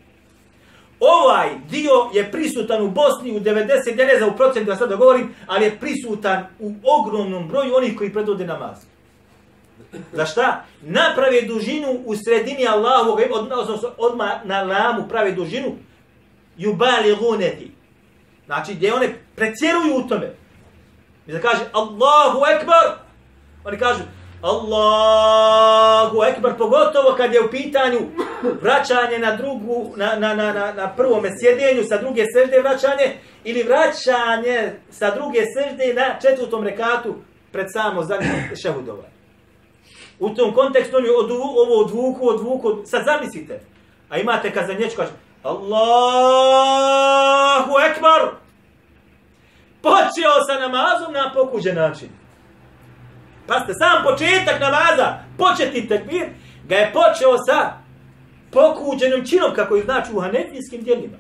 Ovaj 1.01 1.49
dio 1.71 1.91
je 2.15 2.33
prisutan 2.33 2.83
u 2.83 2.91
Bosni 2.91 3.37
u 3.37 3.41
90 3.41 3.95
dneva 3.95 4.27
u 4.27 4.37
procentu, 4.37 4.71
da 4.71 4.77
sad 4.77 4.97
govorim, 4.97 5.35
ali 5.47 5.65
je 5.65 5.79
prisutan 5.81 6.47
u 6.59 6.75
ogromnom 6.83 7.49
broju 7.49 7.77
onih 7.77 7.97
koji 7.99 8.13
predvode 8.13 8.47
namaz. 8.47 8.79
Za 10.13 10.27
šta? 10.27 10.65
Naprave 10.83 11.43
dužinu 11.43 12.01
u 12.05 12.17
sredini 12.17 12.67
Allahovog, 12.67 13.21
odnosno 13.31 13.91
odmah 13.99 14.45
na 14.45 14.63
lamu 14.63 15.09
prave 15.09 15.33
dužinu, 15.33 15.75
jubali 16.57 17.17
guneti. 17.21 17.71
Znači, 18.47 18.75
gdje 18.75 18.95
one 18.95 19.15
predsjeruju 19.37 19.97
u 19.97 20.09
tome. 20.09 20.33
I 21.27 21.33
da 21.33 21.41
kaže, 21.41 21.65
Allahu 21.73 22.43
Ekber, 22.57 22.93
oni 23.65 23.79
kažu, 23.79 24.01
Allahu 24.41 26.23
Ekber, 26.23 26.57
pogotovo 26.59 27.15
kad 27.17 27.35
je 27.35 27.41
u 27.41 27.51
pitanju 27.51 27.99
vraćanje 28.63 29.19
na 29.19 29.37
drugu, 29.37 29.93
na, 29.97 30.17
na, 30.17 30.35
na, 30.35 30.53
na, 30.53 30.73
na 30.73 30.89
prvom 30.97 31.25
sjedenju, 31.41 31.85
sa 31.89 31.97
druge 31.97 32.25
sežde 32.35 32.61
vraćanje, 32.61 33.17
ili 33.45 33.63
vraćanje 33.63 34.73
sa 34.91 35.15
druge 35.15 35.39
sežde 35.39 35.95
na 35.95 36.19
četvrtom 36.21 36.65
rekatu 36.65 37.15
pred 37.53 37.67
samo 37.73 38.03
zadnje 38.03 38.51
šehudovanje. 38.63 39.19
U 40.19 40.31
tom 40.31 40.55
kontekstu 40.55 40.97
oni 40.97 41.09
od, 41.09 41.31
ovo 41.31 41.81
odvuku, 41.81 42.29
odvuku, 42.29 42.83
sad 42.87 43.05
zamislite. 43.05 43.61
A 44.09 44.19
imate 44.19 44.53
kad 44.53 44.67
za 44.67 44.73
nječu 44.73 44.97
kaže 44.97 45.11
Allahu 45.43 45.73
Ekber. 47.91 48.29
Počeo 49.83 50.45
sa 50.47 50.61
namazom 50.61 51.13
na 51.13 51.33
pokuđen 51.35 51.77
način. 51.77 52.09
Pazite, 53.49 53.73
sam 53.75 54.05
početak 54.05 54.61
namaza, 54.61 55.19
početni 55.39 55.89
tekbir, 55.89 56.27
ga 56.69 56.77
je 56.77 56.93
počeo 56.93 57.37
sa 57.47 57.73
pokuđenim 58.51 59.27
činom, 59.27 59.55
kako 59.55 59.77
ih 59.77 59.85
znači 59.85 60.13
u 60.13 60.21
hanefijskim 60.21 60.83
djelima. 60.83 61.17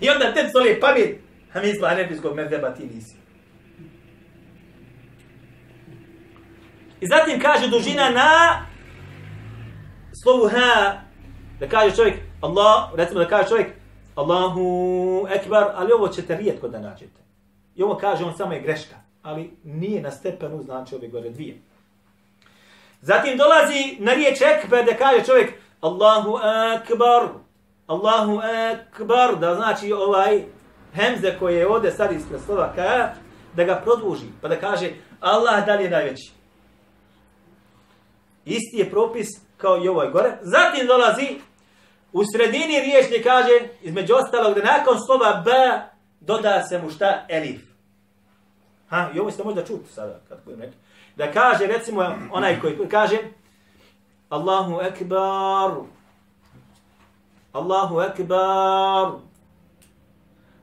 I 0.00 0.10
onda 0.10 0.34
te 0.34 0.48
stoli 0.48 0.80
pamet, 0.80 1.20
a 1.54 1.60
mi 1.60 1.74
smo 1.74 1.88
hanefijskog 1.88 2.36
mezeba, 2.36 2.70
ti 2.70 2.82
nisi. 2.94 3.16
I 7.00 7.06
zatim 7.06 7.40
kaže 7.40 7.68
dužina 7.68 8.10
na 8.10 8.62
slovu 10.22 10.48
ha, 10.48 11.00
da 11.60 11.68
kaže 11.68 11.96
čovjek, 11.96 12.16
Allah, 12.40 12.90
recimo 12.96 13.20
da 13.20 13.28
kaže 13.28 13.48
čovjek, 13.48 13.68
Allahu 14.14 15.26
ekbar, 15.30 15.70
ali 15.74 15.92
ovo 15.92 16.08
ćete 16.08 16.36
rijetko 16.36 16.68
da 16.68 16.80
nađete. 16.80 17.20
I 17.74 17.82
ovo 17.82 17.96
kaže 17.96 18.24
on 18.24 18.36
samo 18.36 18.52
je 18.52 18.60
greška, 18.60 18.96
ali 19.26 19.50
nije 19.64 20.02
na 20.02 20.10
stepenu, 20.10 20.62
znači 20.62 20.94
ove 20.94 21.08
gore 21.08 21.30
dvije. 21.30 21.56
Zatim 23.00 23.36
dolazi 23.36 23.96
na 23.98 24.12
riječ 24.12 24.40
ekber 24.40 24.84
da 24.84 24.96
kaže 24.96 25.24
čovjek, 25.24 25.52
Allahu 25.80 26.38
ekbar, 26.76 27.28
Allahu 27.86 28.40
ekbar, 28.72 29.38
da 29.38 29.54
znači 29.54 29.92
ovaj 29.92 30.44
hemze 30.94 31.38
koji 31.38 31.56
je 31.56 31.68
ovdje 31.68 31.90
sad 31.90 32.12
ispred 32.12 32.40
slova 32.46 32.72
ka, 32.74 33.14
da 33.56 33.64
ga 33.64 33.82
produži, 33.84 34.26
pa 34.42 34.48
da 34.48 34.60
kaže 34.60 34.90
Allah 35.20 35.66
da 35.66 35.74
li 35.74 35.84
je 35.84 35.90
najveći. 35.90 36.32
Isti 38.44 38.76
je 38.78 38.90
propis 38.90 39.26
kao 39.56 39.84
i 39.84 39.88
ovoj 39.88 40.10
gore. 40.10 40.38
Zatim 40.42 40.86
dolazi 40.86 41.38
U 42.12 42.22
sredini 42.24 42.80
riječnik 42.80 43.24
kaže, 43.24 43.68
između 43.82 44.14
ostalog, 44.14 44.54
da 44.54 44.62
nakon 44.62 44.96
slova 45.06 45.42
B 45.44 45.50
doda 46.20 46.62
se 46.62 46.78
mu 46.78 46.90
šta? 46.90 47.26
Elif. 47.28 47.75
Ha, 48.88 49.10
i 49.14 49.20
ovo 49.20 49.30
ste 49.30 49.44
možda 49.44 49.64
čuti 49.64 49.92
sada, 49.92 50.20
kad 50.28 50.38
budem 50.44 50.60
rekli. 50.60 50.76
Da 51.16 51.32
kaže, 51.32 51.66
recimo, 51.66 52.14
onaj 52.32 52.60
koji 52.60 52.88
kaže, 52.90 53.18
Allahu 54.28 54.80
ekbar, 54.80 55.70
Allahu 57.52 58.00
ekbar, 58.00 59.10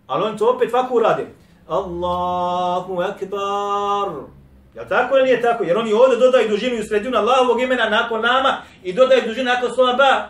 ali 0.08 0.24
on 0.24 0.38
to 0.38 0.50
opet 0.56 0.74
ovako 0.74 0.96
urade. 0.96 1.28
Allahu 1.68 3.02
ekbar. 3.02 4.10
Ja 4.76 4.88
tako 4.90 5.18
ili 5.18 5.26
nije 5.26 5.42
tako? 5.42 5.64
Jer 5.64 5.78
oni 5.78 5.94
ovdje 5.94 6.18
dodaju 6.18 6.50
dužinu 6.50 6.80
u 6.80 6.84
sredinu 6.84 7.18
Allahovog 7.18 7.62
imena 7.62 7.90
nakon 7.90 8.22
nama 8.22 8.58
i 8.84 8.94
dodaju 8.94 9.22
dužinu 9.26 9.46
nakon 9.46 9.70
slova 9.76 9.94
ba. 9.94 10.30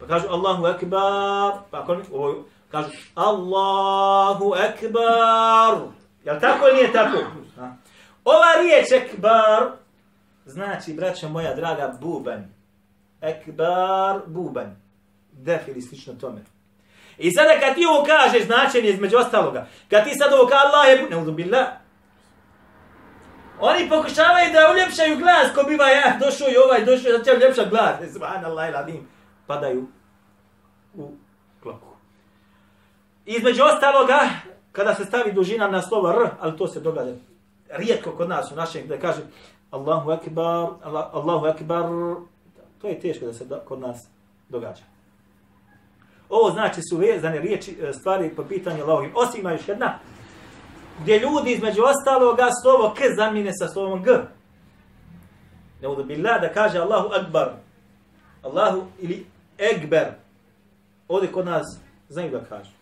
Pa 0.00 0.06
kažu 0.06 0.26
Allahu 0.28 0.66
ekbar. 0.66 1.52
Pa 1.70 1.78
ako 1.80 1.96
ovo 2.12 2.44
kažu 2.70 2.90
Allahu 3.14 4.54
ekbar. 4.54 5.78
Ja 6.24 6.40
tako 6.40 6.66
ili 6.68 6.76
nije 6.76 6.92
tako? 6.92 7.18
Ha. 7.56 7.72
Ova 8.24 8.52
riječ 8.62 8.92
ekbar 8.92 9.82
znači, 10.44 10.92
braća 10.92 11.28
moja 11.28 11.54
draga, 11.54 11.98
buban. 12.00 12.44
Ekbar, 13.20 14.20
buban. 14.26 14.76
Def 15.32 15.68
ili 15.68 15.82
slično 15.82 16.14
tome. 16.14 16.40
I 17.18 17.30
sada 17.30 17.60
kad 17.60 17.74
ti 17.74 17.86
ovo 17.86 18.04
kažeš 18.04 18.46
značenje 18.46 18.88
između 18.88 19.16
ostaloga, 19.16 19.66
kad 19.90 20.04
ti 20.04 20.14
sad 20.14 20.32
ovo 20.32 20.46
kaže 20.46 20.62
Allah 20.64 20.88
je, 20.88 21.08
ne 21.10 21.16
Oni 23.60 23.88
pokušavaju 23.88 24.52
da 24.52 24.70
uljepšaju 24.72 25.18
glas, 25.18 25.54
ko 25.54 25.62
biva 25.68 25.88
ja, 25.88 26.18
došao 26.20 26.48
i 26.48 26.56
ovaj, 26.56 26.84
došao, 26.84 27.18
da 27.18 27.24
će 27.24 27.32
uljepšati 27.32 27.70
glas. 27.70 27.94
Subhanallah 28.14 28.68
il 28.68 28.76
adim. 28.76 29.08
Padaju 29.46 29.86
u 30.94 31.12
kloku. 31.62 31.96
Između 33.26 33.62
ostaloga, 33.62 34.20
kada 34.72 34.94
se 34.94 35.04
stavi 35.04 35.32
dužina 35.32 35.68
na 35.68 35.82
slovo 35.82 36.10
R, 36.10 36.30
ali 36.40 36.56
to 36.56 36.66
se 36.66 36.80
događa 36.80 37.12
rijetko 37.76 38.10
kod 38.10 38.28
nas 38.28 38.52
u 38.52 38.56
našem, 38.56 38.86
da 38.88 38.98
kaže 38.98 39.20
Allahu 39.70 40.10
akbar, 40.10 40.68
Allah, 40.82 41.06
Allahu 41.12 41.46
akbar, 41.46 41.82
to 42.80 42.88
je 42.88 43.00
teško 43.00 43.26
da 43.26 43.32
se 43.32 43.44
do, 43.44 43.60
kod 43.68 43.80
nas 43.80 44.08
događa. 44.48 44.82
Ovo 46.28 46.50
znači 46.50 46.80
su 46.90 46.96
vezane 46.96 47.38
riječi, 47.40 47.78
e, 47.82 47.92
stvari 47.92 48.34
po 48.36 48.44
pitanju 48.44 48.82
Allahovim. 48.82 49.12
Osim 49.14 49.40
ima 49.40 49.52
još 49.52 49.68
jedna, 49.68 49.98
gdje 51.00 51.18
ljudi 51.18 51.52
između 51.52 51.82
ostaloga 51.82 52.48
slovo 52.62 52.94
k 52.94 53.00
zamine 53.16 53.50
sa 53.52 53.68
slovom 53.68 54.02
g. 54.02 54.10
Ne 55.82 55.88
udu 55.88 56.04
billah 56.04 56.40
da 56.40 56.52
kaže 56.52 56.78
Allahu 56.78 57.08
akbar. 57.12 57.52
Allahu 58.42 58.82
ili 59.00 59.26
ekber. 59.58 60.06
Ovdje 61.08 61.32
kod 61.32 61.46
nas 61.46 61.80
znaju 62.08 62.30
da 62.30 62.44
kaže. 62.44 62.81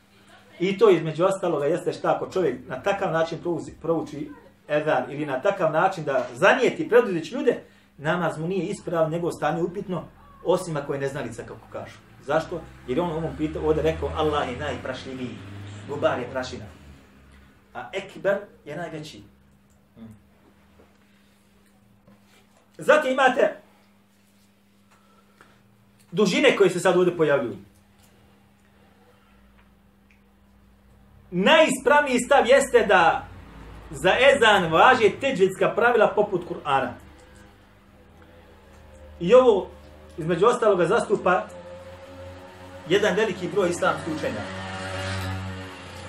I 0.61 0.79
to 0.79 0.90
između 0.90 1.25
ostaloga 1.25 1.66
jeste 1.66 1.92
šta 1.92 2.16
ako 2.16 2.31
čovjek 2.33 2.68
na 2.68 2.83
takav 2.83 3.12
način 3.12 3.38
prouzi, 3.38 3.73
prouči 3.83 4.31
edan 4.68 5.12
ili 5.12 5.27
na 5.27 5.40
takav 5.40 5.73
način 5.73 6.05
da 6.05 6.27
zanijeti 6.35 6.88
predvodeć 6.88 7.33
ljude, 7.33 7.62
namaz 7.99 8.38
mu 8.38 8.49
nije 8.49 8.66
isprav, 8.66 9.11
nego 9.11 9.33
stanje 9.33 9.62
upitno, 9.62 10.05
osim 10.44 10.77
ako 10.77 10.94
je 10.94 11.01
neznalica 11.01 11.42
kako 11.42 11.66
kažu. 11.73 11.96
Zašto? 12.27 12.61
Jer 12.88 13.01
on 13.01 13.11
ovom 13.11 13.37
pita, 13.38 13.61
ovdje 13.64 13.83
rekao 13.83 14.11
Allah 14.16 14.49
je 14.49 14.57
najprašljiviji, 14.57 15.31
gubar 15.88 16.18
je 16.18 16.31
prašina 16.33 16.64
a 17.75 17.90
ekber 17.92 18.38
je 18.64 18.77
najveći. 18.77 19.23
Zatim 22.79 23.12
imate 23.12 23.57
dužine 26.12 26.57
koje 26.57 26.70
se 26.70 26.81
sad 26.81 26.96
ovdje 26.96 27.16
pojavljuju. 27.16 27.57
Najispravniji 31.31 32.19
stav 32.19 32.47
jeste 32.47 32.87
da 32.87 33.27
za 33.90 34.11
ezan 34.11 34.73
važe 34.73 35.11
teđvidska 35.21 35.73
pravila 35.75 36.12
poput 36.14 36.43
Kur'ana. 36.49 36.90
I 39.21 39.35
ovo, 39.35 39.66
između 40.19 40.47
ostaloga, 40.47 40.87
zastupa 40.87 41.47
jedan 42.88 43.16
veliki 43.16 43.49
broj 43.49 43.71
islamskih 43.71 44.14
učenja. 44.16 44.40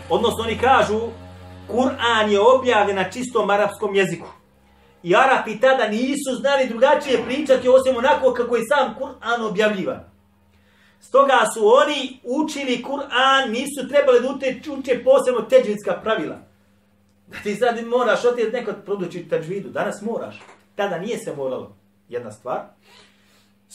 Odnosno, 0.10 0.44
oni 0.44 0.58
kažu 0.58 1.00
Kur'an 1.68 2.30
je 2.32 2.40
objavljen 2.40 2.96
na 2.96 3.10
čistom 3.10 3.50
arapskom 3.50 3.96
jeziku. 3.96 4.28
I 5.04 5.16
Arapi 5.16 5.60
tada 5.60 5.88
nisu 5.88 6.36
znali 6.40 6.68
drugačije 6.68 7.24
pričati 7.26 7.70
osim 7.70 7.98
onako 7.98 8.34
kako 8.34 8.56
je 8.56 8.64
sam 8.68 8.96
Kur'an 9.00 9.48
objavljivan. 9.50 10.11
Stoga 11.02 11.40
su 11.54 11.68
oni 11.68 12.20
učili 12.24 12.84
Kur'an, 12.84 13.52
nisu 13.52 13.88
trebali 13.90 14.20
da 14.20 14.30
uče 14.74 15.04
posebno 15.04 15.42
teđvidska 15.42 16.00
pravila. 16.04 16.38
Da 17.28 17.38
ti 17.44 17.56
sad 17.56 17.88
moraš 17.88 18.26
otići 18.26 18.52
nekod 18.52 18.76
produčiti 18.86 19.30
teđvidu. 19.30 19.70
Danas 19.70 20.02
moraš. 20.02 20.42
Tada 20.76 21.00
nije 21.00 21.18
se 21.18 21.36
moralo. 21.36 21.76
Jedna 22.10 22.32
stvar. 22.32 22.60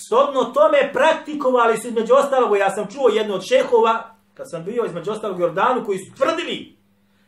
Sodno 0.08 0.44
tome 0.44 0.92
praktikovali 0.92 1.76
su 1.76 1.88
između 1.88 2.14
ostalog, 2.14 2.56
ja 2.56 2.70
sam 2.70 2.86
čuo 2.86 3.08
jedno 3.08 3.34
od 3.34 3.44
šehova, 3.48 4.14
kad 4.34 4.50
sam 4.50 4.64
bio 4.64 4.84
između 4.84 5.10
ostalog 5.10 5.40
Jordanu, 5.40 5.84
koji 5.84 5.98
su 5.98 6.14
tvrdili 6.16 6.76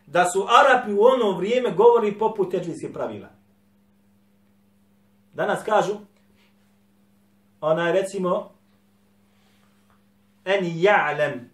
da 0.06 0.24
su 0.24 0.46
Arapi 0.60 0.92
u 0.92 1.04
ono 1.04 1.38
vrijeme 1.38 1.70
govori 1.70 2.18
poput 2.18 2.50
teđlijskih 2.50 2.90
pravila. 2.92 3.28
Danas 5.32 5.62
kažu, 5.64 5.96
onaj 7.60 7.92
recimo, 7.92 8.57
en 10.48 10.64
ja'lem, 10.64 11.50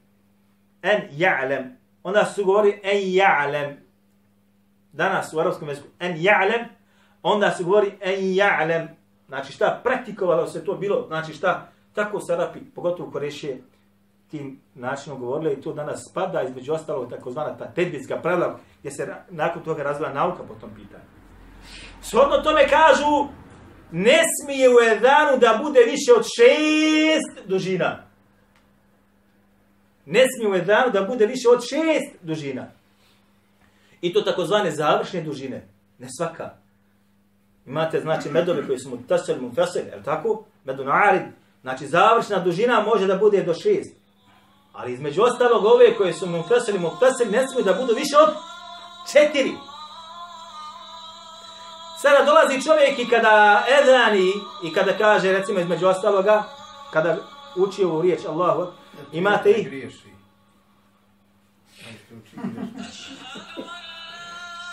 en 0.83 1.01
ja'lem, 1.11 1.77
onda 2.03 2.25
su 2.25 2.45
govori 2.45 2.81
en 2.83 2.99
ja'lem, 2.99 3.77
danas 4.93 5.33
u 5.33 5.41
arabskom 5.41 5.69
jeziku, 5.69 5.89
en 5.99 6.17
ja'lem, 6.17 6.65
onda 7.23 7.51
su 7.51 7.65
govori 7.65 7.93
en 8.01 8.21
ja'lem, 8.21 8.89
znači 9.29 9.53
šta, 9.53 9.81
praktikovalo 9.85 10.47
se 10.47 10.65
to 10.65 10.75
bilo, 10.75 11.07
znači 11.07 11.33
šta, 11.33 11.69
tako 11.95 12.21
se 12.21 12.33
Arapi, 12.33 12.61
pogotovo 12.75 13.11
Koreše, 13.11 13.57
tim 14.31 14.61
načinom 14.75 15.21
govorili 15.21 15.53
i 15.53 15.61
to 15.61 15.73
danas 15.73 16.01
spada 16.11 16.43
između 16.43 16.73
ostalog 16.73 17.11
takozvana 17.11 17.57
ta 17.57 17.65
tedbitska 17.65 18.17
pravila 18.17 18.59
gdje 18.79 18.91
se 18.91 19.15
nakon 19.31 19.63
toga 19.63 19.83
razvila 19.83 20.13
nauka 20.13 20.43
po 20.43 20.55
tom 20.55 20.71
pitanju. 20.75 21.05
Shodno 22.03 22.37
tome 22.37 22.69
kažu 22.69 23.29
ne 23.93 24.21
smije 24.35 24.69
u 24.69 24.73
Edanu 24.93 25.39
da 25.39 25.61
bude 25.63 25.81
više 25.81 26.13
od 26.17 26.25
šest 26.37 27.49
dužina. 27.49 28.14
Ne 30.07 30.25
smije 30.37 30.51
u 30.51 30.55
Edanu 30.55 30.91
da 30.93 31.03
bude 31.03 31.27
više 31.27 31.49
od 31.49 31.61
šest 31.61 32.17
dužina. 32.23 32.67
I 34.01 34.13
to 34.13 34.21
takozvane 34.21 34.71
završne 34.71 35.23
dužine. 35.23 35.69
Ne 35.99 36.09
svaka. 36.19 36.51
Imate, 37.67 38.01
znači, 38.01 38.29
medove 38.29 38.67
koji 38.67 38.79
su 38.79 38.91
mu 38.91 38.99
tasel, 39.09 39.41
mu 39.41 39.55
fasel, 39.55 39.83
je 39.83 40.03
tako? 40.05 40.45
Medu 40.65 40.85
narid. 40.85 41.23
Znači, 41.63 41.87
završna 41.87 42.39
dužina 42.39 42.81
može 42.81 43.07
da 43.07 43.17
bude 43.17 43.43
do 43.43 43.55
šest. 43.55 43.97
Ali 44.73 44.93
između 44.93 45.23
ostalog 45.23 45.65
ove 45.65 45.95
koje 45.97 46.13
su 46.13 46.27
mufasili, 46.27 46.79
mufasili 46.79 47.31
ne 47.31 47.49
smiju 47.49 47.65
da 47.65 47.73
budu 47.73 47.95
više 47.95 48.17
od 48.17 48.35
četiri. 49.13 49.53
Sada 52.03 52.25
dolazi 52.25 52.63
čovjek 52.63 52.99
i 52.99 53.09
kada 53.09 53.65
edani 53.81 54.33
i 54.65 54.73
kada 54.73 54.93
kaže 54.99 55.33
recimo 55.33 55.61
između 55.61 55.87
ostaloga, 55.87 56.43
kada 56.91 57.17
uči 57.57 57.85
ovu 57.85 58.03
riječ 58.03 58.25
Allahu, 58.25 58.67
imate 59.13 59.51
i... 59.51 59.89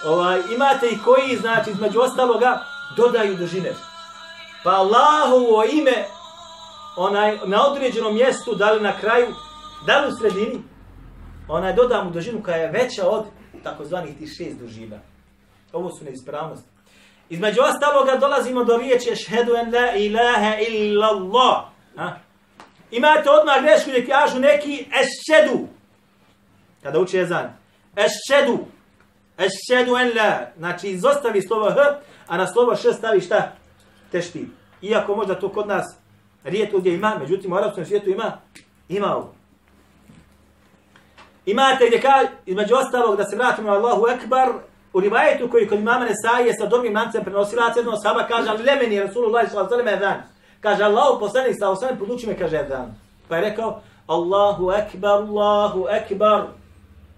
ovaj, 0.05 0.41
imate 0.55 0.87
i 0.87 0.97
koji, 1.05 1.37
znači, 1.37 1.69
između 1.69 1.99
ostaloga, 1.99 2.65
dodaju 2.97 3.35
dužine. 3.35 3.73
Pa 4.63 4.69
Allahovo 4.69 5.63
ime, 5.71 6.05
onaj, 6.97 7.37
na 7.45 7.67
određenom 7.67 8.13
mjestu, 8.13 8.55
da 8.55 8.71
li 8.71 8.81
na 8.81 8.97
kraju, 8.97 9.27
Da 9.85 9.99
li 9.99 10.07
u 10.07 10.15
sredini? 10.15 10.63
Ona 11.47 11.67
je 11.67 11.73
doda 11.73 12.03
mu 12.03 12.11
dužinu 12.11 12.43
koja 12.43 12.57
je 12.57 12.71
veća 12.71 13.07
od 13.09 13.25
takozvanih 13.63 14.17
tih 14.17 14.29
šest 14.37 14.59
dužina. 14.59 14.99
Ovo 15.73 15.91
su 15.91 16.05
neispravnosti. 16.05 16.69
Između 17.29 17.61
ostaloga 17.61 18.15
dolazimo 18.15 18.63
do 18.63 18.77
riječi 18.77 19.15
šhedu 19.15 19.55
en 19.55 19.73
la 19.73 19.95
ilaha 19.95 20.55
illa 20.69 21.07
Allah. 21.07 21.63
Ha? 21.95 22.19
Imate 22.91 23.29
odmah 23.29 23.63
grešku 23.63 23.89
gdje 23.89 24.05
kažu 24.05 24.39
neki 24.39 24.73
ešćedu. 25.01 25.67
Kada 26.83 26.99
uči 26.99 27.17
jezan. 27.17 27.53
Ešćedu. 27.95 28.59
Ešćedu 29.37 29.97
en 29.97 30.11
la. 30.17 30.47
Znači 30.57 30.89
izostavi 30.89 31.41
slovo 31.41 31.69
h, 31.69 31.99
a 32.27 32.37
na 32.37 32.47
slovo 32.47 32.75
š 32.75 32.93
stavi 32.93 33.21
šta? 33.21 33.51
Tešti. 34.11 34.47
Iako 34.81 35.15
možda 35.15 35.39
to 35.39 35.49
kod 35.49 35.67
nas 35.67 35.85
rijetko 36.43 36.79
gdje 36.79 36.93
ima, 36.93 37.15
međutim 37.19 37.53
u 37.53 37.55
arabskom 37.55 37.85
svijetu 37.85 38.09
ima, 38.09 38.37
ima 38.89 39.15
ovo. 39.15 39.33
Imate 41.45 41.87
gdje 41.87 42.01
kaže, 42.01 42.27
između 42.45 42.75
ostalog, 42.75 43.17
da 43.17 43.23
se 43.23 43.35
vratimo 43.35 43.67
na 43.67 43.75
Allahu 43.75 44.07
Ekbar, 44.07 44.49
u 44.93 44.99
rivajetu 44.99 45.49
koji 45.49 45.67
kod 45.67 45.79
imama 45.79 46.05
Nesaije 46.05 46.53
sa 46.53 46.65
dobrim 46.65 46.95
lancem 46.95 47.23
prenosila, 47.23 47.73
jednog 47.75 47.95
sahaba 48.03 48.27
kaže, 48.27 48.49
ali 48.49 48.63
lemeni 48.63 48.99
Rasulullah 48.99 49.49
sallallahu 49.49 49.73
alaihi 49.73 49.89
wa 49.89 49.99
sallam 49.99 50.23
Kaže, 50.61 50.83
Allahu 50.83 51.19
poslanik 51.19 51.55
sallallahu 51.59 51.85
alaihi 51.85 51.99
wa 51.99 52.05
poduči 52.05 52.27
me, 52.27 52.37
kaže 52.37 52.57
Edan. 52.57 52.95
Pa 53.27 53.35
je 53.35 53.41
rekao, 53.41 53.81
Allahu 54.07 54.71
ekbar, 54.71 55.11
Allahu 55.11 55.87
ekbar, 55.89 56.47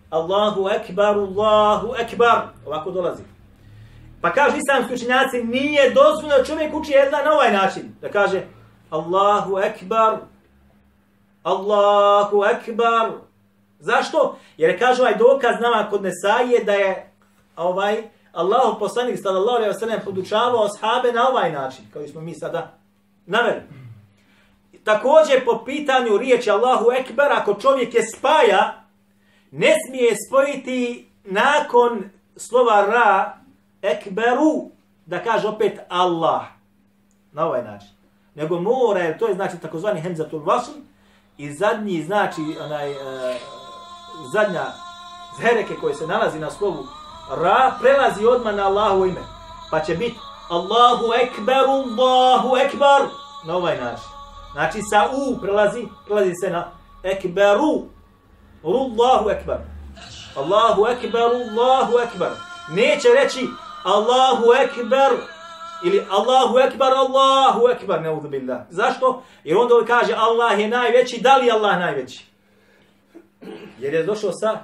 Allahu 0.09 0.69
ekbar, 0.69 1.15
Allahu 1.17 1.95
ekbar. 1.99 2.41
Ovako 2.65 2.91
dolazi. 2.91 3.23
Pa 4.21 4.33
kaže 4.33 4.57
islamski 4.57 4.93
učenjaci, 4.93 5.43
nije 5.43 5.91
dozvoljeno 5.91 6.43
čovjek 6.43 6.73
uči 6.73 6.93
ezan 6.93 7.25
na 7.25 7.33
ovaj 7.33 7.51
način. 7.51 7.95
Da 8.01 8.09
kaže 8.09 8.41
Allahu 8.89 9.59
ekbar, 9.59 10.17
Allahu 11.43 12.43
ekbar. 12.43 13.11
Zašto? 13.79 14.37
Jer 14.57 14.79
kaže 14.79 15.01
ovaj 15.01 15.15
dokaz 15.15 15.55
nama 15.61 15.89
kod 15.89 16.03
Nesaije 16.03 16.63
da 16.63 16.73
je 16.73 17.11
ovaj 17.55 18.03
Allahu 18.31 18.79
poslanik 18.79 19.19
sallallahu 19.23 19.57
alejhi 19.57 19.73
ve 19.73 19.79
sellem 19.79 19.99
podučavao 20.05 20.65
ashabe 20.65 21.11
na 21.11 21.29
ovaj 21.29 21.51
način, 21.51 21.85
kao 21.93 22.07
smo 22.07 22.21
mi 22.21 22.35
sada 22.35 22.82
naveli. 23.25 23.61
Također 24.83 25.45
po 25.45 25.63
pitanju 25.65 26.17
riječi 26.17 26.51
Allahu 26.51 26.91
ekber, 26.91 27.31
ako 27.31 27.53
čovjek 27.53 27.93
je 27.93 28.01
spaja, 28.17 28.83
ne 29.51 29.73
smije 29.87 30.15
spojiti 30.27 31.09
nakon 31.23 32.03
slova 32.35 32.85
ra 32.85 33.37
ekberu, 33.81 34.71
da 35.05 35.23
kaže 35.23 35.47
opet 35.47 35.79
Allah. 35.89 36.41
Na 37.31 37.45
ovaj 37.45 37.63
način. 37.63 37.89
Nego 38.35 38.59
mora, 38.59 38.99
jer 38.99 39.17
to 39.17 39.27
je 39.27 39.33
znači 39.33 39.57
takozvani 39.57 40.01
hemzatul 40.01 40.39
vasl, 40.39 40.71
i 41.37 41.53
zadnji 41.53 42.03
znači 42.03 42.41
onaj, 42.65 42.91
uh, 42.91 42.97
zadnja 44.33 44.65
zhereke 45.39 45.75
koje 45.81 45.95
se 45.95 46.07
nalazi 46.07 46.39
na 46.39 46.51
slovu 46.51 46.87
ra, 47.41 47.73
prelazi 47.81 48.25
odmah 48.25 48.55
na 48.55 48.67
Allahu 48.67 49.05
ime. 49.05 49.21
Pa 49.71 49.79
će 49.79 49.95
biti 49.95 50.15
Allahu 50.53 51.13
ekber, 51.13 51.65
Allahu 51.67 52.57
ekber. 52.57 53.01
Na 53.45 53.55
ovaj 53.55 53.77
način. 53.77 54.09
Znači 54.53 54.81
sa 54.81 55.09
u 55.13 55.39
prelazi, 55.41 55.87
prelazi 56.05 56.33
se 56.41 56.49
na 56.49 56.71
ekberu. 57.03 57.83
Allahu 58.63 59.29
ekber. 59.29 59.57
Allahu 60.35 60.85
ekber, 60.87 61.21
Allahu 61.21 61.99
ekber. 61.99 62.31
Neće 62.71 63.07
reći 63.23 63.47
Allahu 63.83 64.45
ekber 64.63 65.11
ili 65.85 66.05
Allahu 66.11 66.59
ekber, 66.59 66.93
Allahu 66.93 67.67
ekber, 67.69 68.01
neudhu 68.01 68.29
billah. 68.29 68.61
Zašto? 68.69 69.23
Jer 69.43 69.57
onda 69.57 69.75
on 69.75 69.85
kaže 69.85 70.13
Allah 70.17 70.59
je 70.59 70.67
najveći, 70.67 71.21
da 71.21 71.37
li 71.37 71.45
je 71.45 71.51
Allah 71.51 71.79
najveći? 71.79 72.25
Jer 73.79 73.93
je 73.93 74.03
došao 74.03 74.31
sa 74.31 74.59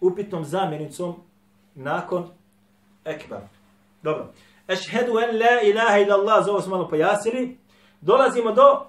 upitnom 0.00 0.44
zamjenicom 0.44 1.16
nakon 1.74 2.30
ekber. 3.04 3.55
Dobro. 4.06 4.32
Ešhedu 4.68 5.18
en 5.18 5.38
la 5.38 5.60
ilaha 5.62 5.98
ila 5.98 6.14
Allah, 6.14 6.44
za 6.44 6.50
ovo 6.50 6.60
smo 6.60 6.76
malo 6.76 6.88
pojasnili. 6.88 7.58
Dolazimo 8.00 8.52
do 8.52 8.86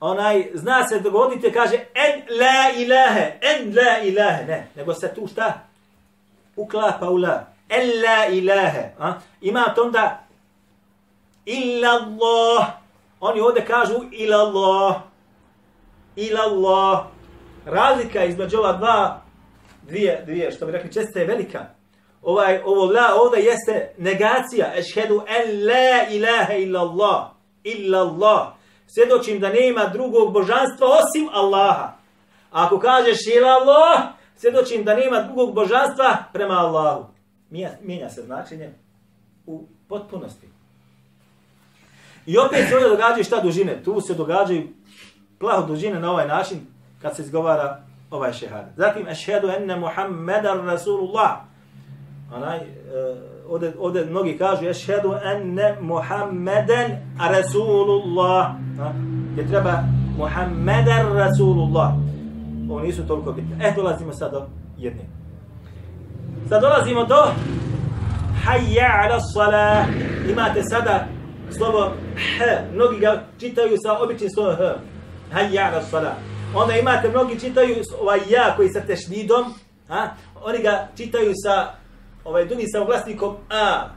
onaj, 0.00 0.50
zna 0.54 0.88
se 0.88 1.00
dogodite, 1.00 1.52
kaže 1.52 1.76
en 1.94 2.38
la 2.38 2.82
ilahe, 2.82 3.38
en 3.42 3.74
la 3.76 3.98
ilahe, 4.02 4.44
ne, 4.44 4.68
nego 4.76 4.94
se 4.94 5.14
tu 5.14 5.26
šta? 5.26 5.60
Uklapa 6.56 7.10
u 7.10 7.16
la. 7.16 7.46
En 7.68 7.88
la 8.02 8.26
ilahe. 8.26 8.94
A? 8.98 9.12
Ima 9.40 9.74
to 9.74 9.82
onda 9.82 10.24
illa 11.44 11.88
Allah. 11.88 12.66
Oni 13.20 13.40
ovdje 13.40 13.64
kažu 13.64 13.94
ila 14.12 14.36
Allah. 14.36 14.96
Ila 16.16 16.40
Allah. 16.40 17.06
Razlika 17.64 18.24
između 18.24 18.58
ova 18.58 18.72
dva, 18.72 19.22
dvije, 19.82 20.22
dvije, 20.24 20.52
što 20.52 20.66
bi 20.66 20.72
rekli, 20.72 20.92
često 20.92 21.18
je 21.18 21.26
velika. 21.26 21.79
Ovaj, 22.22 22.60
ovo 22.64 22.84
la 22.84 23.14
ovdje 23.22 23.44
jeste 23.44 23.94
negacija. 23.98 24.72
Ešhedu 24.76 25.22
en 25.28 25.66
la 25.66 26.08
ilaha 26.10 26.54
illa 26.54 26.80
Allah. 26.80 27.24
Illa 27.64 27.98
Allah. 27.98 28.48
Svjedočim 28.86 29.40
da 29.40 29.48
nema 29.48 29.84
drugog 29.86 30.32
božanstva 30.32 30.86
osim 30.86 31.28
Allaha. 31.32 31.92
Ako 32.50 32.78
kažeš 32.78 33.18
ila 33.36 33.48
Allah, 33.48 34.08
svjedočim 34.36 34.84
da 34.84 34.94
nema 34.94 35.22
drugog 35.22 35.54
božanstva 35.54 36.16
prema 36.32 36.54
Allahu. 36.54 37.04
Mijenja, 37.50 37.70
mijenja 37.82 38.10
se 38.10 38.22
značenje 38.22 38.74
u 39.46 39.66
potpunosti. 39.88 40.48
I 42.26 42.38
opet 42.38 42.68
se 42.68 42.74
ovdje 42.74 42.88
događaju 42.88 43.24
šta 43.24 43.40
dužine. 43.40 43.82
Tu 43.84 44.00
se 44.00 44.14
događaju 44.14 44.68
plaho 45.38 45.66
dužine 45.66 46.00
na 46.00 46.10
ovaj 46.10 46.28
način 46.28 46.66
kad 47.02 47.16
se 47.16 47.22
izgovara 47.22 47.82
ovaj 48.10 48.32
šehad. 48.32 48.64
Zatim, 48.76 49.08
ešhedu 49.08 49.48
enne 49.48 49.76
Muhammedan 49.76 50.66
Rasulullah. 50.66 51.49
Onaj, 52.36 52.58
uh, 52.58 53.52
ovdje, 53.52 53.72
ovdje 53.78 54.04
mnogi 54.04 54.38
kažu, 54.38 54.64
ješhedu 54.64 55.14
enne 55.24 55.76
Muhammeden 55.80 56.96
Rasulullah. 57.30 58.46
A, 58.80 58.92
Gdje 59.32 59.48
treba 59.48 59.82
Muhammeden 60.18 61.12
Rasulullah. 61.12 61.92
Ovo 62.70 62.80
nisu 62.80 63.06
toliko 63.06 63.32
bitne. 63.32 63.56
Eh, 63.68 63.72
dolazimo 63.76 64.12
sad 64.12 64.32
do 64.32 64.46
jedne. 64.78 65.02
Sad 66.48 66.62
dolazimo 66.62 67.04
do 67.04 67.16
Hayya 68.44 69.04
ala 69.04 69.20
salah. 69.20 69.86
Imate 70.30 70.62
sada 70.62 71.06
slovo 71.50 71.92
H. 72.38 72.62
Mnogi 72.74 72.98
ga 72.98 73.22
čitaju 73.38 73.76
sa 73.84 73.98
običnim 73.98 74.30
slovom 74.30 74.56
H. 74.56 74.74
Hayya 75.32 75.72
ala 75.72 75.82
salah. 75.82 76.12
Onda 76.54 76.76
imate, 76.76 77.08
mnogi 77.08 77.40
čitaju 77.40 77.76
ovaj 78.00 78.20
ja 78.28 78.56
koji 78.56 78.68
sa 78.68 78.80
tešnidom. 78.80 79.44
Ha? 79.88 80.10
Oni 80.44 80.58
ga 80.62 80.88
čitaju 80.96 81.32
sa 81.34 81.79
ovaj 82.24 82.44
drugi 82.44 82.66
sa 82.72 82.82
oglasnikom 82.82 83.36
A. 83.50 83.88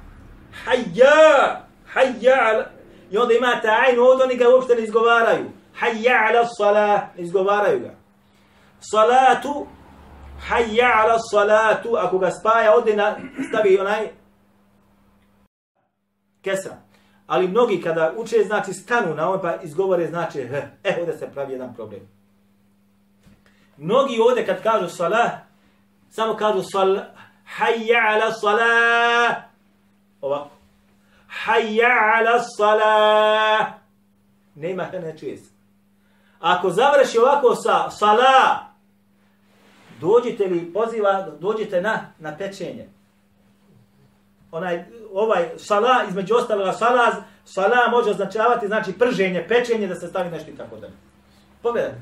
Hayya. 0.65 1.65
Hayya 1.93 2.37
ala. 2.41 2.65
I 3.11 3.17
onda 3.17 3.33
imate 3.33 3.67
ajn 3.67 3.99
ovdje 3.99 4.25
oni 4.25 4.35
ga 4.35 4.49
uopšte 4.49 4.75
ne 4.75 4.83
izgovaraju. 4.83 5.45
Hayya 5.79 6.29
ala 6.29 6.47
salah. 6.57 7.01
Ne 7.17 7.23
izgovaraju 7.23 7.79
ga. 7.79 7.93
Salatu 8.79 9.67
hayya 10.49 11.03
ala 11.03 11.19
salatu, 11.19 11.97
ako 11.97 12.19
ga 12.19 12.31
spaja, 12.31 12.75
ovdje 12.75 12.95
na, 12.95 13.15
stavi 13.47 13.79
onaj 13.79 14.09
kesra. 16.41 16.77
Ali 17.27 17.47
mnogi 17.47 17.81
kada 17.81 18.13
uče, 18.17 18.43
znači 18.45 18.73
stanu 18.73 19.15
na 19.15 19.27
ovom, 19.27 19.41
pa 19.41 19.55
izgovore, 19.55 20.07
znači 20.07 20.47
h. 20.47 20.55
eh, 20.83 20.95
ovdje 20.99 21.17
se 21.17 21.31
pravi 21.33 21.51
jedan 21.51 21.75
problem. 21.75 22.01
Mnogi 23.77 24.19
ovdje 24.29 24.45
kad 24.45 24.63
kažu 24.63 24.89
salah, 24.89 25.31
samo 26.09 26.35
kažu 26.35 26.61
sal, 26.71 26.97
hayya 27.57 27.99
ala 28.07 28.31
salah. 28.31 29.43
Ovako. 30.21 30.49
Hayya 31.45 31.91
ala 32.15 32.43
salah. 32.57 33.67
Nema 34.55 34.83
h, 34.83 34.99
ne 34.99 35.17
čuje 35.17 35.37
se. 35.37 35.53
Ako 36.39 36.69
završi 36.69 37.17
ovako 37.17 37.55
sa 37.55 37.89
salah, 37.89 38.59
dođite 39.99 40.47
li 40.47 40.73
poziva, 40.73 41.27
dođite 41.39 41.81
na, 41.81 41.99
na 42.19 42.37
pečenje. 42.37 42.89
Onaj, 44.51 44.83
ovaj 45.13 45.49
sala, 45.57 46.03
između 46.09 46.35
ostaloga 46.35 46.71
sala, 46.71 47.11
sala 47.45 47.89
može 47.91 48.09
označavati, 48.09 48.67
znači 48.67 48.93
prženje, 48.93 49.45
pečenje, 49.47 49.87
da 49.87 49.95
se 49.95 50.07
stavi 50.07 50.29
nešto 50.29 50.51
i 50.51 50.57
tako 50.57 50.75
dalje. 50.75 50.93
Pogledajte. 51.61 52.01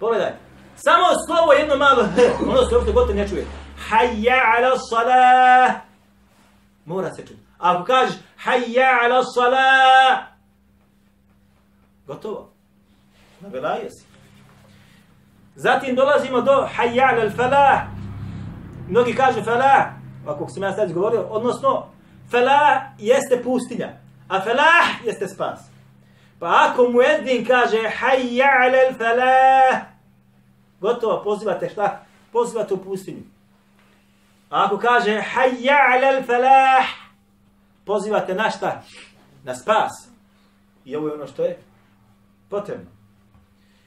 Pogledajte. 0.00 0.38
Samo 0.76 1.06
slovo 1.26 1.52
jedno 1.52 1.76
malo, 1.76 2.08
ono 2.50 2.66
se 2.68 2.74
uopšte 2.74 2.92
gotovo 2.92 3.14
ne 3.14 3.28
čuje. 3.28 3.44
حي 3.88 4.30
على 4.30 4.72
الصلاة. 4.72 5.82
مورا 6.86 7.08
تتو 7.08 7.34
أبكاج 7.60 8.08
حي 8.38 8.80
على 8.82 9.18
الصلاة. 9.18 10.28
غطوة 12.08 12.50
نبلا 13.42 13.76
آه، 13.76 13.84
يسي 13.84 14.04
ذاتي 15.58 15.92
ندولا 15.92 16.18
زي 16.18 16.30
ما 16.30 16.40
دو 16.40 16.66
حي 16.66 17.00
على 17.00 17.22
الفلاح. 17.22 17.88
نوكي 18.88 19.12
كاج 19.12 19.40
فلاح. 19.40 19.96
وكوك 20.26 20.50
سمع 20.50 20.76
سيدي 20.76 20.92
جوري 20.92 21.18
ونصنو 21.18 21.84
فلاح 22.28 22.92
يستي 22.98 23.36
بوستينا. 23.36 23.98
أفلاح 24.30 25.04
يستي 25.04 25.26
سباس. 25.26 25.60
فأكو 26.40 26.86
مؤذن 26.86 27.44
كاج 27.44 27.86
حي 27.86 28.42
على 28.42 28.88
الفلاح. 28.88 29.94
غطوة 30.82 31.24
بوزيبا 31.24 31.52
تشتاك 31.58 32.02
بوزيبا 32.32 32.62
تو 32.62 32.76
بوستينا 32.76 33.33
A 34.50 34.64
ako 34.64 34.78
kaže 34.78 35.20
hayya 35.34 35.78
al 36.02 36.22
falah, 36.22 36.86
pozivate 37.84 38.34
na 38.34 38.50
šta? 38.50 38.82
Na 39.44 39.54
spas. 39.54 40.08
I 40.84 40.96
ovo 40.96 41.08
je 41.08 41.14
ono 41.14 41.26
što 41.26 41.42
je 41.44 41.58
potrebno. 42.50 42.90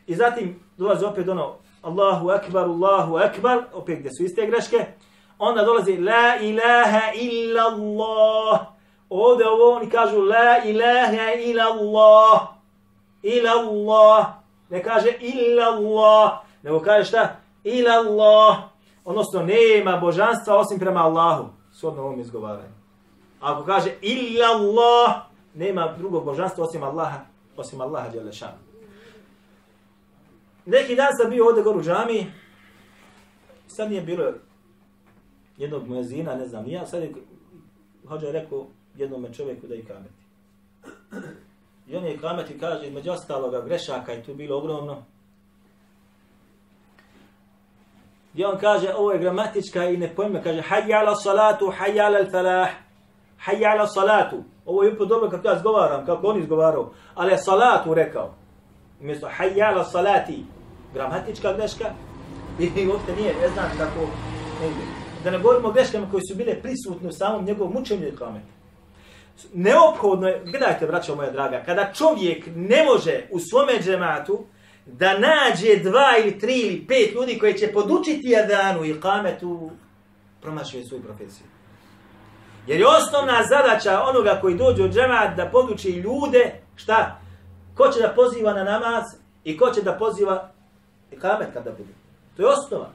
I 0.08 0.16
zatim 0.16 0.60
dolazi 0.78 1.06
opet 1.06 1.28
ono 1.28 1.56
Allahu 1.82 2.30
akbar, 2.30 2.64
Allahu 2.64 3.18
akbar, 3.18 3.60
opet 3.74 4.00
gdje 4.00 4.10
su 4.12 4.24
iste 4.24 4.46
greške. 4.46 4.86
Onda 5.40 5.64
dolazi 5.64 5.98
la 5.98 6.36
ilaha 6.42 7.12
illa 7.16 7.62
Allah. 7.62 8.60
Ovdje 9.10 9.48
ovo 9.50 9.76
oni 9.76 9.90
kažu 9.90 10.22
la 10.22 10.64
ilaha 10.66 11.34
illa 11.34 11.64
Allah. 11.64 12.42
Illa 13.22 13.52
Allah. 13.52 14.26
Ne 14.70 14.84
kaže 14.84 15.12
illa 15.20 15.66
Allah. 15.66 16.32
Nego 16.64 16.80
kaže 16.80 17.06
šta? 17.06 17.36
Illa 17.64 17.92
Allah. 17.94 18.58
Odnosno 19.08 19.44
nema 19.44 19.98
božanstva 19.98 20.58
osim 20.58 20.80
prema 20.80 21.00
Allahu. 21.00 21.46
shodno 21.72 22.02
ovom 22.02 22.20
izgovaranju. 22.20 22.74
Ako 23.40 23.64
kaže 23.64 23.94
illa 24.02 24.46
Allah, 24.46 25.22
nema 25.54 25.94
drugog 25.98 26.26
božanstva 26.26 26.64
osim 26.64 26.84
Allaha 26.84 27.20
osim 27.58 27.82
Allaha 27.82 28.10
Đelešan. 28.10 28.54
Neki 30.66 30.96
dan 30.96 31.08
sam 31.22 31.30
bio 31.30 31.48
ovdje 31.48 31.64
gore 31.64 31.78
u 31.78 31.84
džami, 31.84 32.32
sad 33.68 33.90
nije 33.90 34.02
bilo 34.02 34.34
jednog 35.58 35.88
mojezina, 35.88 36.36
ne 36.36 36.48
znam, 36.48 36.68
ja 36.68 36.86
sad 36.86 37.04
je 37.04 37.14
hođa 38.08 38.32
rekao 38.32 38.66
jednom 38.96 39.34
čovjeku 39.34 39.68
da 39.68 39.76
i 39.76 39.86
kameti. 39.86 40.24
I 41.88 41.96
on 41.96 42.06
je 42.06 42.18
kameti 42.18 42.60
kaže, 42.60 42.92
među 42.92 43.12
ostaloga 43.12 43.62
grešaka 43.62 44.12
je 44.12 44.24
tu 44.24 44.34
bilo 44.34 44.58
ogromno. 44.58 45.04
Gdje 48.38 48.48
on 48.48 48.58
kaže, 48.58 48.94
ovo 48.98 49.12
je 49.12 49.20
gramatička 49.20 49.84
i 49.84 49.98
ne 49.98 50.16
pojme, 50.16 50.44
kaže, 50.44 50.62
hajja 50.62 51.00
ala 51.00 51.16
salatu, 51.16 51.72
hajja 51.78 52.06
ala 52.06 52.20
falah, 52.32 52.70
hajja 53.38 53.70
ala 53.70 53.88
salatu. 53.88 54.44
Ovo 54.66 54.84
je 54.84 54.92
upravo 54.92 55.06
dobro 55.06 55.30
kako 55.30 55.48
ja 55.48 55.60
zgovaram, 55.60 56.06
kako 56.06 56.28
on 56.28 56.40
izgovarao, 56.40 56.92
ali 57.16 57.32
je 57.32 57.38
salatu 57.38 57.94
rekao. 57.94 58.34
Umjesto 59.02 59.28
hajja 59.32 59.66
ala 59.66 59.84
salati, 59.84 60.46
gramatička 60.94 61.54
greška, 61.54 61.86
i 62.60 62.88
uopšte 62.88 63.16
nije, 63.16 63.34
ne 63.42 63.48
znam 63.48 63.66
kako, 63.78 64.00
ne, 64.62 64.70
da 65.24 65.32
ne 65.32 65.40
govorimo 65.40 65.68
o 65.68 65.72
greškama 65.72 66.08
koje 66.12 66.22
su 66.32 66.38
bile 66.38 66.62
prisutne 66.62 67.10
u 67.10 67.12
samom 67.12 67.46
njegovom 67.46 67.74
mučenju 67.74 68.08
i 68.08 68.16
kametu 68.16 68.58
neophodno 69.54 70.28
je, 70.28 70.42
gledajte, 70.46 70.88
braćo 70.88 71.16
moja 71.16 71.32
draga, 71.32 71.64
kada 71.66 71.94
čovjek 71.94 72.48
ne 72.56 72.84
može 72.86 73.28
u 73.32 73.40
svome 73.40 73.74
džematu 73.84 74.46
da 74.88 75.14
nađe 75.14 75.76
dva 75.84 76.12
ili 76.24 76.40
tri 76.40 76.60
ili 76.60 76.86
pet 76.88 77.14
ljudi 77.14 77.40
koji 77.40 77.54
će 77.54 77.72
podučiti 77.74 78.36
Adanu 78.36 78.86
i 78.86 79.02
kametu, 79.02 79.72
promašuje 80.42 80.86
svoju 80.86 81.04
profesiju. 81.04 81.48
Jer 82.68 82.80
je 82.80 82.88
osnovna 82.88 83.44
zadaća 83.50 84.02
onoga 84.02 84.40
koji 84.42 84.56
dođe 84.56 84.84
u 84.84 84.90
džemat 84.90 85.36
da 85.38 85.50
poduči 85.52 85.90
ljude, 85.90 86.62
šta? 86.76 87.20
Ko 87.76 87.88
će 87.88 88.00
da 88.00 88.14
poziva 88.16 88.54
na 88.54 88.64
namaz 88.64 89.04
i 89.44 89.58
ko 89.58 89.70
će 89.70 89.82
da 89.82 89.94
poziva 89.94 90.52
i 91.12 91.16
kamet 91.16 91.48
kada 91.54 91.72
bude. 91.72 91.94
To 92.38 92.44
je 92.44 92.50
osnova. 92.50 92.90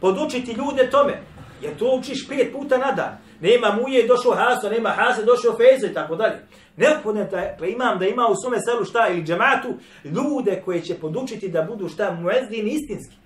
Podučiti 0.00 0.52
ljude 0.52 0.90
tome. 0.90 1.22
Jer 1.62 1.78
to 1.78 1.96
učiš 2.00 2.28
pet 2.28 2.52
puta 2.52 2.78
na 2.78 2.92
dan. 2.92 3.18
Nema 3.40 3.78
muje, 3.80 4.06
došao 4.06 4.32
Haso, 4.32 4.70
nema 4.70 4.88
Hase, 4.88 5.24
došao 5.24 5.56
Fejzo 5.56 5.86
i 5.86 5.94
tako 5.94 6.16
dalje. 6.16 6.38
Neophodno 6.78 7.20
je 7.20 7.56
da 7.58 7.66
imam 7.66 7.98
da 7.98 8.06
ima 8.06 8.26
u 8.30 8.36
svome 8.42 8.60
selu 8.60 8.84
šta 8.84 9.08
ili 9.08 9.22
džematu 9.22 9.68
ljude 10.04 10.62
koje 10.64 10.82
će 10.82 10.94
podučiti 10.94 11.48
da 11.48 11.62
budu 11.62 11.88
šta 11.88 12.12
muezdin 12.12 12.68
istinski. 12.68 13.16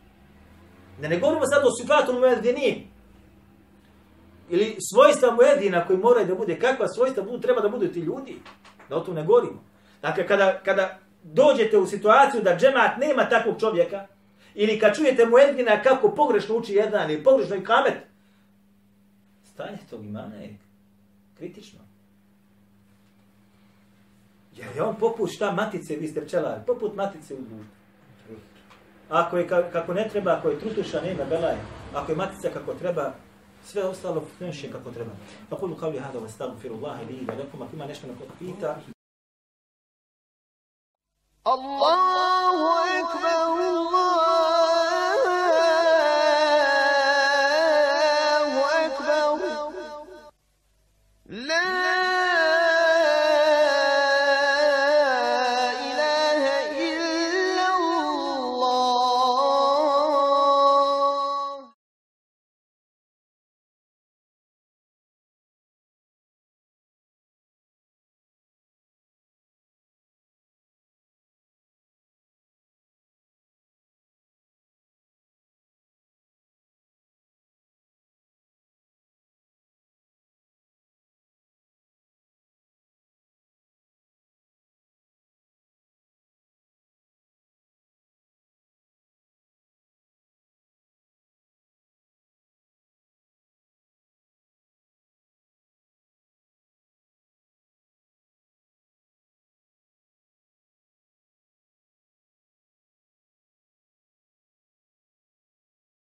Da 1.01 1.09
ne 1.09 1.19
govorimo 1.19 1.47
sad 1.47 1.63
o 1.65 1.77
sifatu 1.81 2.13
muezdini. 2.13 2.89
Ili 4.51 4.77
svojstva 4.93 5.35
muezdina 5.35 5.87
koji 5.87 5.99
moraju 5.99 6.27
da 6.27 6.35
bude. 6.35 6.59
Kakva 6.59 6.89
svojstva 6.89 7.23
budu, 7.23 7.41
treba 7.41 7.61
da 7.61 7.69
budu 7.69 7.89
ti 7.89 8.01
ljudi. 8.01 8.37
Da 8.89 8.97
o 8.97 9.01
tom 9.01 9.15
ne 9.15 9.25
govorimo. 9.25 9.65
Dakle, 10.03 10.27
kada, 10.27 10.61
kada 10.65 10.99
dođete 11.23 11.79
u 11.79 11.87
situaciju 11.87 12.43
da 12.43 12.57
džemat 12.57 12.99
nema 12.99 13.29
takvog 13.29 13.61
čovjeka, 13.61 14.07
ili 14.55 14.79
kad 14.79 14.97
čujete 14.97 15.27
muezdina 15.27 15.83
kako 15.83 16.15
pogrešno 16.15 16.57
uči 16.57 16.75
jedan 16.75 17.11
ili 17.11 17.25
pogrešno 17.25 17.57
i 17.57 17.65
kamet, 17.65 17.95
stanje 19.45 19.79
tog 19.91 20.05
imana 20.05 20.37
je 20.37 20.59
kritično. 21.39 21.81
Jer 24.63 24.77
je 24.77 24.83
on 24.83 24.97
poput 24.97 25.31
šta 25.31 25.53
matice, 25.53 25.97
vi 25.97 26.09
ste 26.09 26.25
pčelari, 26.27 26.61
poput 26.67 26.95
matice 26.95 27.35
u 27.35 27.43
društvu. 27.43 27.83
Ako 29.09 29.37
je 29.37 29.49
kako 29.49 29.95
ne 29.95 30.09
treba, 30.09 30.33
ako 30.33 30.49
je 30.49 30.61
trutuša, 30.61 31.01
nema 31.01 31.25
belaj. 31.25 31.57
Ako 31.95 32.13
je 32.13 32.17
matica 32.17 32.49
kako 32.53 32.75
treba, 32.75 33.13
sve 33.65 33.85
ostalo 33.85 34.21
funkcioniše 34.21 34.73
kako 34.73 34.91
treba. 34.91 35.11
Pa 35.51 35.57
kulu 35.57 35.77
kao 35.77 35.91
li 35.91 35.99
hada 35.99 36.19
wa 36.19 36.29
stagfirullaha 36.29 37.03
li 37.03 37.27
da 37.27 37.35
nekom, 37.35 37.63
ako 37.63 37.77
ima 37.77 37.87
nešto 37.87 38.07
na 38.07 38.15
kod 38.19 38.29
pita. 38.39 38.77
Allah! 41.43 42.42